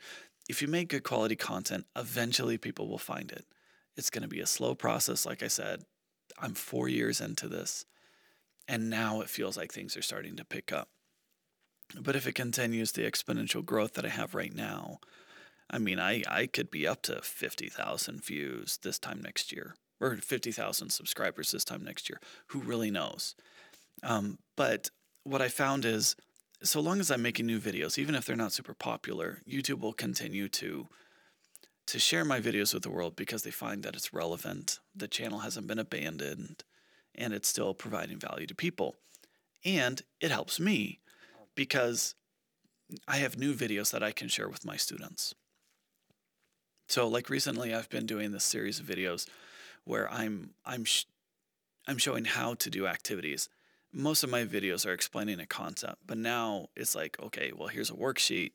If 0.49 0.61
you 0.61 0.67
make 0.67 0.89
good 0.89 1.03
quality 1.03 1.35
content, 1.35 1.85
eventually 1.95 2.57
people 2.57 2.87
will 2.87 2.97
find 2.97 3.31
it. 3.31 3.45
It's 3.95 4.09
going 4.09 4.23
to 4.23 4.27
be 4.27 4.41
a 4.41 4.45
slow 4.45 4.75
process, 4.75 5.25
like 5.25 5.43
I 5.43 5.47
said. 5.47 5.83
I'm 6.39 6.53
four 6.53 6.89
years 6.89 7.21
into 7.21 7.47
this. 7.47 7.85
And 8.67 8.89
now 8.89 9.21
it 9.21 9.29
feels 9.29 9.55
like 9.55 9.71
things 9.71 9.95
are 9.95 10.01
starting 10.01 10.35
to 10.37 10.45
pick 10.45 10.71
up. 10.71 10.89
But 11.99 12.15
if 12.15 12.27
it 12.27 12.33
continues 12.33 12.91
the 12.91 13.03
exponential 13.03 13.63
growth 13.63 13.93
that 13.93 14.05
I 14.05 14.09
have 14.09 14.33
right 14.33 14.53
now, 14.53 14.99
I 15.69 15.77
mean, 15.79 15.99
I, 15.99 16.23
I 16.27 16.47
could 16.47 16.71
be 16.71 16.87
up 16.87 17.01
to 17.03 17.21
50,000 17.21 18.23
views 18.23 18.79
this 18.81 18.99
time 18.99 19.21
next 19.21 19.51
year, 19.51 19.75
or 20.03 20.17
50,000 20.17 20.89
subscribers 20.89 21.51
this 21.51 21.63
time 21.63 21.83
next 21.83 22.09
year. 22.09 22.19
Who 22.47 22.59
really 22.59 22.91
knows? 22.91 23.35
Um, 24.03 24.37
but 24.57 24.89
what 25.23 25.41
I 25.41 25.47
found 25.47 25.85
is 25.85 26.15
so 26.61 26.81
long 26.81 26.99
as 26.99 27.09
I'm 27.09 27.21
making 27.21 27.45
new 27.45 27.59
videos, 27.59 27.97
even 27.97 28.15
if 28.15 28.25
they're 28.25 28.35
not 28.35 28.51
super 28.51 28.73
popular, 28.73 29.39
YouTube 29.49 29.79
will 29.79 29.93
continue 29.93 30.47
to 30.49 30.87
to 31.85 31.99
share 31.99 32.23
my 32.23 32.39
videos 32.39 32.73
with 32.73 32.83
the 32.83 32.89
world 32.89 33.13
because 33.17 33.43
they 33.43 33.51
find 33.51 33.83
that 33.83 33.93
it's 33.93 34.13
relevant. 34.13 34.79
The 34.95 35.07
channel 35.09 35.39
hasn't 35.39 35.67
been 35.67 35.79
abandoned 35.79 36.63
and 37.13 37.33
it's 37.33 37.49
still 37.49 37.73
providing 37.73 38.17
value 38.17 38.47
to 38.47 38.55
people. 38.55 38.95
And 39.65 40.01
it 40.21 40.31
helps 40.31 40.61
me 40.61 41.01
because 41.55 42.15
I 43.05 43.17
have 43.17 43.37
new 43.37 43.53
videos 43.53 43.91
that 43.91 44.01
I 44.01 44.13
can 44.13 44.29
share 44.29 44.47
with 44.47 44.65
my 44.65 44.77
students. 44.77 45.35
So 46.87 47.05
like 47.05 47.29
recently 47.29 47.73
I've 47.73 47.89
been 47.89 48.05
doing 48.05 48.31
this 48.31 48.45
series 48.45 48.79
of 48.79 48.85
videos 48.85 49.27
where 49.85 50.11
I'm 50.11 50.51
I'm 50.65 50.85
sh- 50.85 51.05
I'm 51.87 51.97
showing 51.97 52.25
how 52.25 52.53
to 52.55 52.69
do 52.69 52.87
activities. 52.87 53.49
Most 53.91 54.23
of 54.23 54.29
my 54.29 54.43
videos 54.43 54.85
are 54.85 54.93
explaining 54.93 55.39
a 55.39 55.45
concept, 55.45 55.97
but 56.05 56.17
now 56.17 56.67
it's 56.75 56.95
like, 56.95 57.17
okay, 57.21 57.51
well 57.55 57.67
here's 57.67 57.89
a 57.89 57.95
worksheet. 57.95 58.51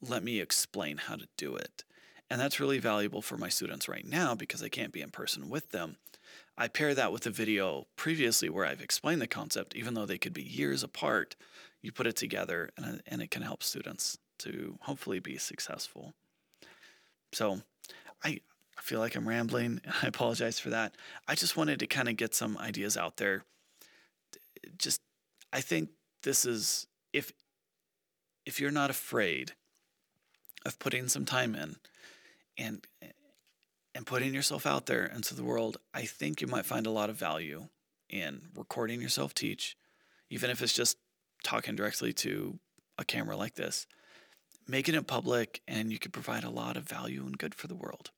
Let 0.00 0.24
me 0.24 0.40
explain 0.40 0.96
how 0.98 1.16
to 1.16 1.28
do 1.36 1.56
it. 1.56 1.84
And 2.30 2.40
that's 2.40 2.60
really 2.60 2.78
valuable 2.78 3.20
for 3.20 3.36
my 3.36 3.50
students 3.50 3.88
right 3.88 4.06
now 4.06 4.34
because 4.34 4.62
I 4.62 4.68
can't 4.68 4.92
be 4.92 5.02
in 5.02 5.10
person 5.10 5.50
with 5.50 5.70
them. 5.70 5.96
I 6.56 6.68
pair 6.68 6.94
that 6.94 7.12
with 7.12 7.26
a 7.26 7.30
video 7.30 7.86
previously 7.96 8.48
where 8.48 8.64
I've 8.64 8.80
explained 8.80 9.20
the 9.20 9.26
concept, 9.26 9.76
even 9.76 9.94
though 9.94 10.06
they 10.06 10.18
could 10.18 10.32
be 10.32 10.42
years 10.42 10.82
apart. 10.82 11.36
You 11.82 11.92
put 11.92 12.06
it 12.06 12.16
together 12.16 12.70
and, 12.76 13.02
and 13.06 13.20
it 13.20 13.30
can 13.30 13.42
help 13.42 13.62
students 13.62 14.18
to 14.38 14.78
hopefully 14.82 15.18
be 15.18 15.36
successful. 15.36 16.14
So 17.32 17.60
I, 18.24 18.40
I 18.78 18.82
feel 18.82 19.00
like 19.00 19.14
I'm 19.14 19.28
rambling 19.28 19.80
and 19.84 19.94
I 20.02 20.06
apologize 20.06 20.58
for 20.58 20.70
that. 20.70 20.94
I 21.28 21.34
just 21.34 21.56
wanted 21.56 21.78
to 21.80 21.86
kind 21.86 22.08
of 22.08 22.16
get 22.16 22.34
some 22.34 22.56
ideas 22.58 22.96
out 22.96 23.16
there. 23.16 23.44
Just, 24.78 25.00
I 25.52 25.60
think 25.60 25.90
this 26.22 26.44
is, 26.44 26.86
if, 27.12 27.32
if 28.46 28.60
you're 28.60 28.70
not 28.70 28.90
afraid 28.90 29.52
of 30.64 30.78
putting 30.78 31.08
some 31.08 31.24
time 31.24 31.54
in 31.54 31.76
and 32.58 32.86
and 33.94 34.06
putting 34.06 34.32
yourself 34.32 34.66
out 34.66 34.86
there 34.86 35.04
into 35.04 35.34
the 35.34 35.44
world, 35.44 35.76
I 35.92 36.02
think 36.02 36.40
you 36.40 36.46
might 36.46 36.64
find 36.64 36.86
a 36.86 36.90
lot 36.90 37.10
of 37.10 37.16
value 37.16 37.68
in 38.08 38.42
recording 38.54 39.00
yourself 39.00 39.34
teach, 39.34 39.76
even 40.30 40.50
if 40.50 40.62
it's 40.62 40.72
just 40.72 40.96
talking 41.44 41.76
directly 41.76 42.12
to 42.14 42.58
a 42.98 43.04
camera 43.04 43.36
like 43.36 43.54
this, 43.54 43.86
making 44.66 44.94
it 44.94 45.06
public, 45.06 45.60
and 45.68 45.92
you 45.92 45.98
could 45.98 46.12
provide 46.12 46.44
a 46.44 46.50
lot 46.50 46.76
of 46.76 46.84
value 46.84 47.24
and 47.26 47.38
good 47.38 47.54
for 47.54 47.66
the 47.66 47.74
world. 47.74 48.10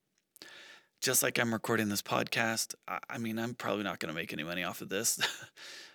Just 1.00 1.22
like 1.22 1.38
I'm 1.38 1.52
recording 1.52 1.88
this 1.88 2.02
podcast, 2.02 2.74
I 2.88 3.18
mean, 3.18 3.38
I'm 3.38 3.54
probably 3.54 3.84
not 3.84 3.98
going 3.98 4.12
to 4.12 4.18
make 4.18 4.32
any 4.32 4.42
money 4.42 4.64
off 4.64 4.80
of 4.80 4.88
this, 4.88 5.18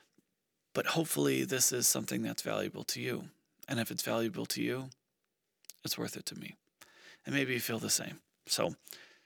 but 0.73 0.87
hopefully, 0.87 1.43
this 1.43 1.71
is 1.71 1.87
something 1.87 2.21
that's 2.21 2.43
valuable 2.43 2.83
to 2.85 3.01
you. 3.01 3.25
And 3.67 3.79
if 3.79 3.91
it's 3.91 4.03
valuable 4.03 4.45
to 4.47 4.61
you, 4.61 4.89
it's 5.83 5.97
worth 5.97 6.15
it 6.15 6.25
to 6.27 6.35
me. 6.35 6.55
And 7.25 7.33
maybe 7.33 7.53
you 7.53 7.59
feel 7.59 7.79
the 7.79 7.89
same. 7.89 8.19
So, 8.45 8.75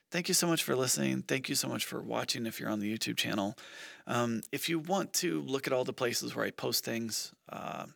thank 0.10 0.28
you 0.28 0.34
so 0.34 0.48
much 0.48 0.64
for 0.64 0.76
listening. 0.76 1.24
Thank 1.24 1.50
you 1.50 1.56
so 1.56 1.68
much 1.68 1.86
for 1.86 2.02
watching 2.02 2.46
if 2.46 2.60
you're 2.60 2.70
on 2.70 2.80
the 2.80 2.98
YouTube 2.98 3.18
channel. 3.18 3.58
Um, 4.08 4.42
if 4.52 4.70
you 4.70 4.80
want 4.80 5.12
to 5.14 5.42
look 5.42 5.68
at 5.68 5.74
all 5.74 5.84
the 5.84 5.92
places 5.92 6.36
where 6.36 6.46
I 6.46 6.52
post 6.52 6.86
things, 6.86 7.34
uh, 7.52 7.88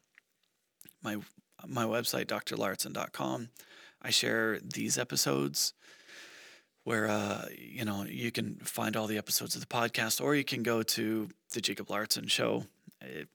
my 1.02 1.18
my 1.66 1.86
website, 1.86 2.26
drlauritzen.com, 2.26 3.50
I 4.02 4.10
share 4.10 4.60
these 4.60 4.98
episodes 4.98 5.74
where 6.88 7.10
uh, 7.10 7.44
you 7.54 7.84
know 7.84 8.06
you 8.08 8.32
can 8.32 8.56
find 8.64 8.96
all 8.96 9.08
the 9.08 9.18
episodes 9.18 9.56
of 9.56 9.62
the 9.62 9.68
podcast, 9.68 10.24
or 10.24 10.36
you 10.36 10.46
can 10.46 10.64
go 10.64 10.82
to 10.82 11.28
the 11.52 11.60
Jacob 11.60 11.88
Lauritzen 11.88 12.30
Show. 12.30 12.64
It, 13.02 13.28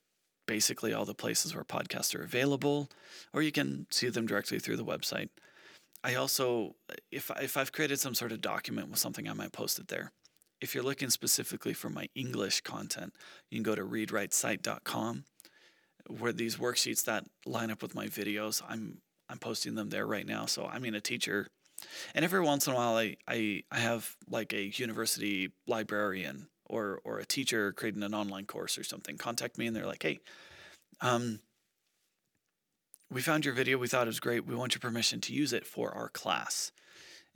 basically, 0.47 0.91
all 0.91 1.05
the 1.05 1.13
places 1.13 1.53
where 1.53 1.63
podcasts 1.63 2.15
are 2.15 2.23
available, 2.23 2.89
or 3.31 3.43
you 3.43 3.51
can 3.51 3.85
see 3.91 4.09
them 4.09 4.25
directly 4.25 4.57
through 4.57 4.77
the 4.77 4.83
website. 4.83 5.29
I 6.03 6.15
also, 6.15 6.73
if 7.11 7.29
if 7.39 7.55
I've 7.55 7.71
created 7.71 7.99
some 7.99 8.15
sort 8.15 8.31
of 8.31 8.41
document 8.41 8.89
with 8.89 8.97
something, 8.97 9.29
I 9.29 9.33
might 9.33 9.51
post 9.51 9.77
it 9.77 9.87
there. 9.87 10.13
If 10.59 10.73
you're 10.73 10.83
looking 10.83 11.11
specifically 11.11 11.73
for 11.73 11.91
my 11.91 12.07
English 12.15 12.61
content, 12.61 13.13
you 13.51 13.57
can 13.57 13.63
go 13.63 13.75
to 13.75 13.83
readwritecite.com, 13.83 15.25
where 16.07 16.33
these 16.33 16.57
worksheets 16.57 17.03
that 17.03 17.25
line 17.45 17.69
up 17.69 17.83
with 17.83 17.93
my 17.93 18.07
videos, 18.07 18.63
I'm 18.67 19.03
I'm 19.29 19.37
posting 19.37 19.75
them 19.75 19.91
there 19.91 20.07
right 20.07 20.25
now. 20.25 20.47
So 20.47 20.65
I 20.65 20.79
mean, 20.79 20.95
a 20.95 21.01
teacher 21.01 21.49
and 22.15 22.23
every 22.25 22.41
once 22.41 22.67
in 22.67 22.73
a 22.73 22.75
while, 22.75 22.95
I, 22.95 23.17
I, 23.27 23.63
I 23.71 23.79
have 23.79 24.15
like 24.29 24.53
a 24.53 24.71
university 24.77 25.51
librarian 25.67 26.47
or, 26.65 27.01
or 27.03 27.19
a 27.19 27.25
teacher 27.25 27.71
creating 27.71 28.03
an 28.03 28.13
online 28.13 28.45
course 28.45 28.77
or 28.77 28.83
something 28.83 29.17
contact 29.17 29.57
me 29.57 29.67
and 29.67 29.75
they're 29.75 29.85
like, 29.85 30.03
hey, 30.03 30.19
um, 31.01 31.39
we 33.11 33.21
found 33.21 33.45
your 33.45 33.53
video. 33.53 33.77
We 33.77 33.87
thought 33.87 34.07
it 34.07 34.09
was 34.09 34.19
great. 34.19 34.45
We 34.45 34.55
want 34.55 34.73
your 34.73 34.79
permission 34.79 35.21
to 35.21 35.33
use 35.33 35.53
it 35.53 35.67
for 35.67 35.91
our 35.91 36.09
class. 36.09 36.71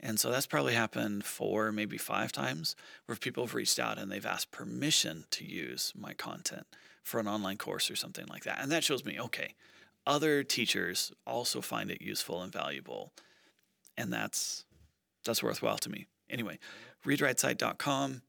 And 0.00 0.18
so 0.18 0.30
that's 0.30 0.46
probably 0.46 0.74
happened 0.74 1.24
four, 1.24 1.72
maybe 1.72 1.98
five 1.98 2.32
times 2.32 2.76
where 3.06 3.16
people 3.16 3.44
have 3.44 3.54
reached 3.54 3.78
out 3.78 3.98
and 3.98 4.10
they've 4.10 4.24
asked 4.24 4.50
permission 4.50 5.24
to 5.30 5.44
use 5.44 5.92
my 5.96 6.14
content 6.14 6.66
for 7.02 7.18
an 7.18 7.28
online 7.28 7.56
course 7.56 7.90
or 7.90 7.96
something 7.96 8.26
like 8.26 8.44
that. 8.44 8.58
And 8.60 8.70
that 8.70 8.84
shows 8.84 9.04
me, 9.04 9.18
okay, 9.18 9.54
other 10.06 10.42
teachers 10.42 11.12
also 11.26 11.60
find 11.60 11.90
it 11.90 12.00
useful 12.00 12.42
and 12.42 12.52
valuable 12.52 13.12
and 13.98 14.12
that's 14.12 14.64
that's 15.24 15.42
worthwhile 15.42 15.76
to 15.78 15.90
me. 15.90 16.06
Anyway, 16.30 16.58
readwritecite.com. 17.04 18.22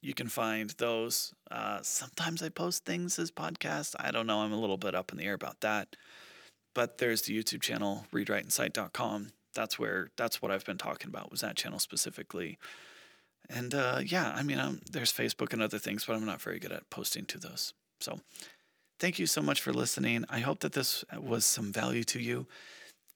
You 0.00 0.14
can 0.14 0.28
find 0.28 0.70
those. 0.78 1.34
Uh, 1.50 1.80
sometimes 1.82 2.42
I 2.42 2.50
post 2.50 2.84
things 2.84 3.18
as 3.18 3.32
podcasts. 3.32 3.96
I 3.98 4.12
don't 4.12 4.28
know. 4.28 4.40
I'm 4.40 4.52
a 4.52 4.60
little 4.60 4.76
bit 4.76 4.94
up 4.94 5.10
in 5.10 5.18
the 5.18 5.24
air 5.24 5.34
about 5.34 5.60
that. 5.62 5.96
But 6.74 6.98
there's 6.98 7.22
the 7.22 7.36
YouTube 7.36 7.62
channel, 7.62 8.06
readwritecite.com. 8.12 9.32
That's 9.54 9.78
where 9.78 10.10
that's 10.16 10.40
what 10.40 10.52
I've 10.52 10.64
been 10.64 10.78
talking 10.78 11.08
about. 11.08 11.32
Was 11.32 11.40
that 11.40 11.56
channel 11.56 11.80
specifically? 11.80 12.58
And 13.50 13.74
uh, 13.74 14.00
yeah, 14.04 14.32
I 14.36 14.42
mean, 14.42 14.58
um, 14.60 14.80
there's 14.88 15.12
Facebook 15.12 15.52
and 15.52 15.62
other 15.62 15.78
things, 15.78 16.04
but 16.04 16.14
I'm 16.14 16.26
not 16.26 16.42
very 16.42 16.60
good 16.60 16.70
at 16.70 16.88
posting 16.90 17.24
to 17.26 17.38
those. 17.38 17.72
So, 18.00 18.20
thank 19.00 19.18
you 19.18 19.26
so 19.26 19.40
much 19.40 19.60
for 19.60 19.72
listening. 19.72 20.24
I 20.28 20.40
hope 20.40 20.60
that 20.60 20.74
this 20.74 21.02
was 21.18 21.44
some 21.44 21.72
value 21.72 22.04
to 22.04 22.20
you. 22.20 22.46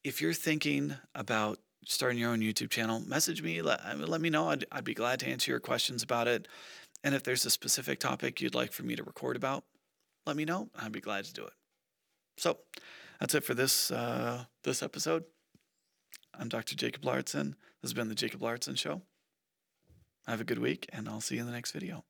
If 0.03 0.21
you're 0.21 0.33
thinking 0.33 0.97
about 1.15 1.59
starting 1.85 2.19
your 2.19 2.31
own 2.31 2.41
YouTube 2.41 2.71
channel, 2.71 3.01
message 3.01 3.43
me. 3.43 3.63
Let, 3.63 3.99
let 3.99 4.21
me 4.21 4.31
know. 4.31 4.51
I'd, 4.51 4.65
I'd 4.71 4.85
be 4.85 4.95
glad 4.95 5.21
to 5.21 5.27
answer 5.27 5.51
your 5.51 5.61
questions 5.61 6.03
about 6.03 6.29
it. 6.29 6.49
And 7.05 7.15
if 7.15 7.23
there's 7.23 7.45
a 7.45 7.51
specific 7.51 7.99
topic 7.99 8.41
you'd 8.41 8.55
like 8.55 8.73
for 8.73 8.85
me 8.85 8.95
to 8.97 9.03
record 9.03 9.37
about, 9.37 9.65
let 10.27 10.37
me 10.37 10.45
know. 10.45 10.69
I'd 10.79 10.93
be 10.93 11.01
glad 11.01 11.25
to 11.25 11.33
do 11.33 11.45
it. 11.45 11.53
So 12.37 12.59
that's 13.21 13.35
it 13.35 13.45
for 13.45 13.55
this 13.55 13.91
uh, 13.91 14.45
this 14.65 14.83
episode. 14.83 15.25
I'm 16.39 16.49
Dr. 16.49 16.77
Jacob 16.77 17.03
Lauritzen. 17.03 17.55
This 17.81 17.91
has 17.91 17.95
been 17.95 18.09
the 18.09 18.15
Jacob 18.15 18.41
Lauritzen 18.41 18.79
Show. 18.79 19.03
Have 20.27 20.41
a 20.41 20.45
good 20.45 20.61
week, 20.61 20.89
and 20.93 21.09
I'll 21.09 21.21
see 21.21 21.35
you 21.35 21.41
in 21.41 21.47
the 21.47 21.53
next 21.53 21.73
video. 21.73 22.05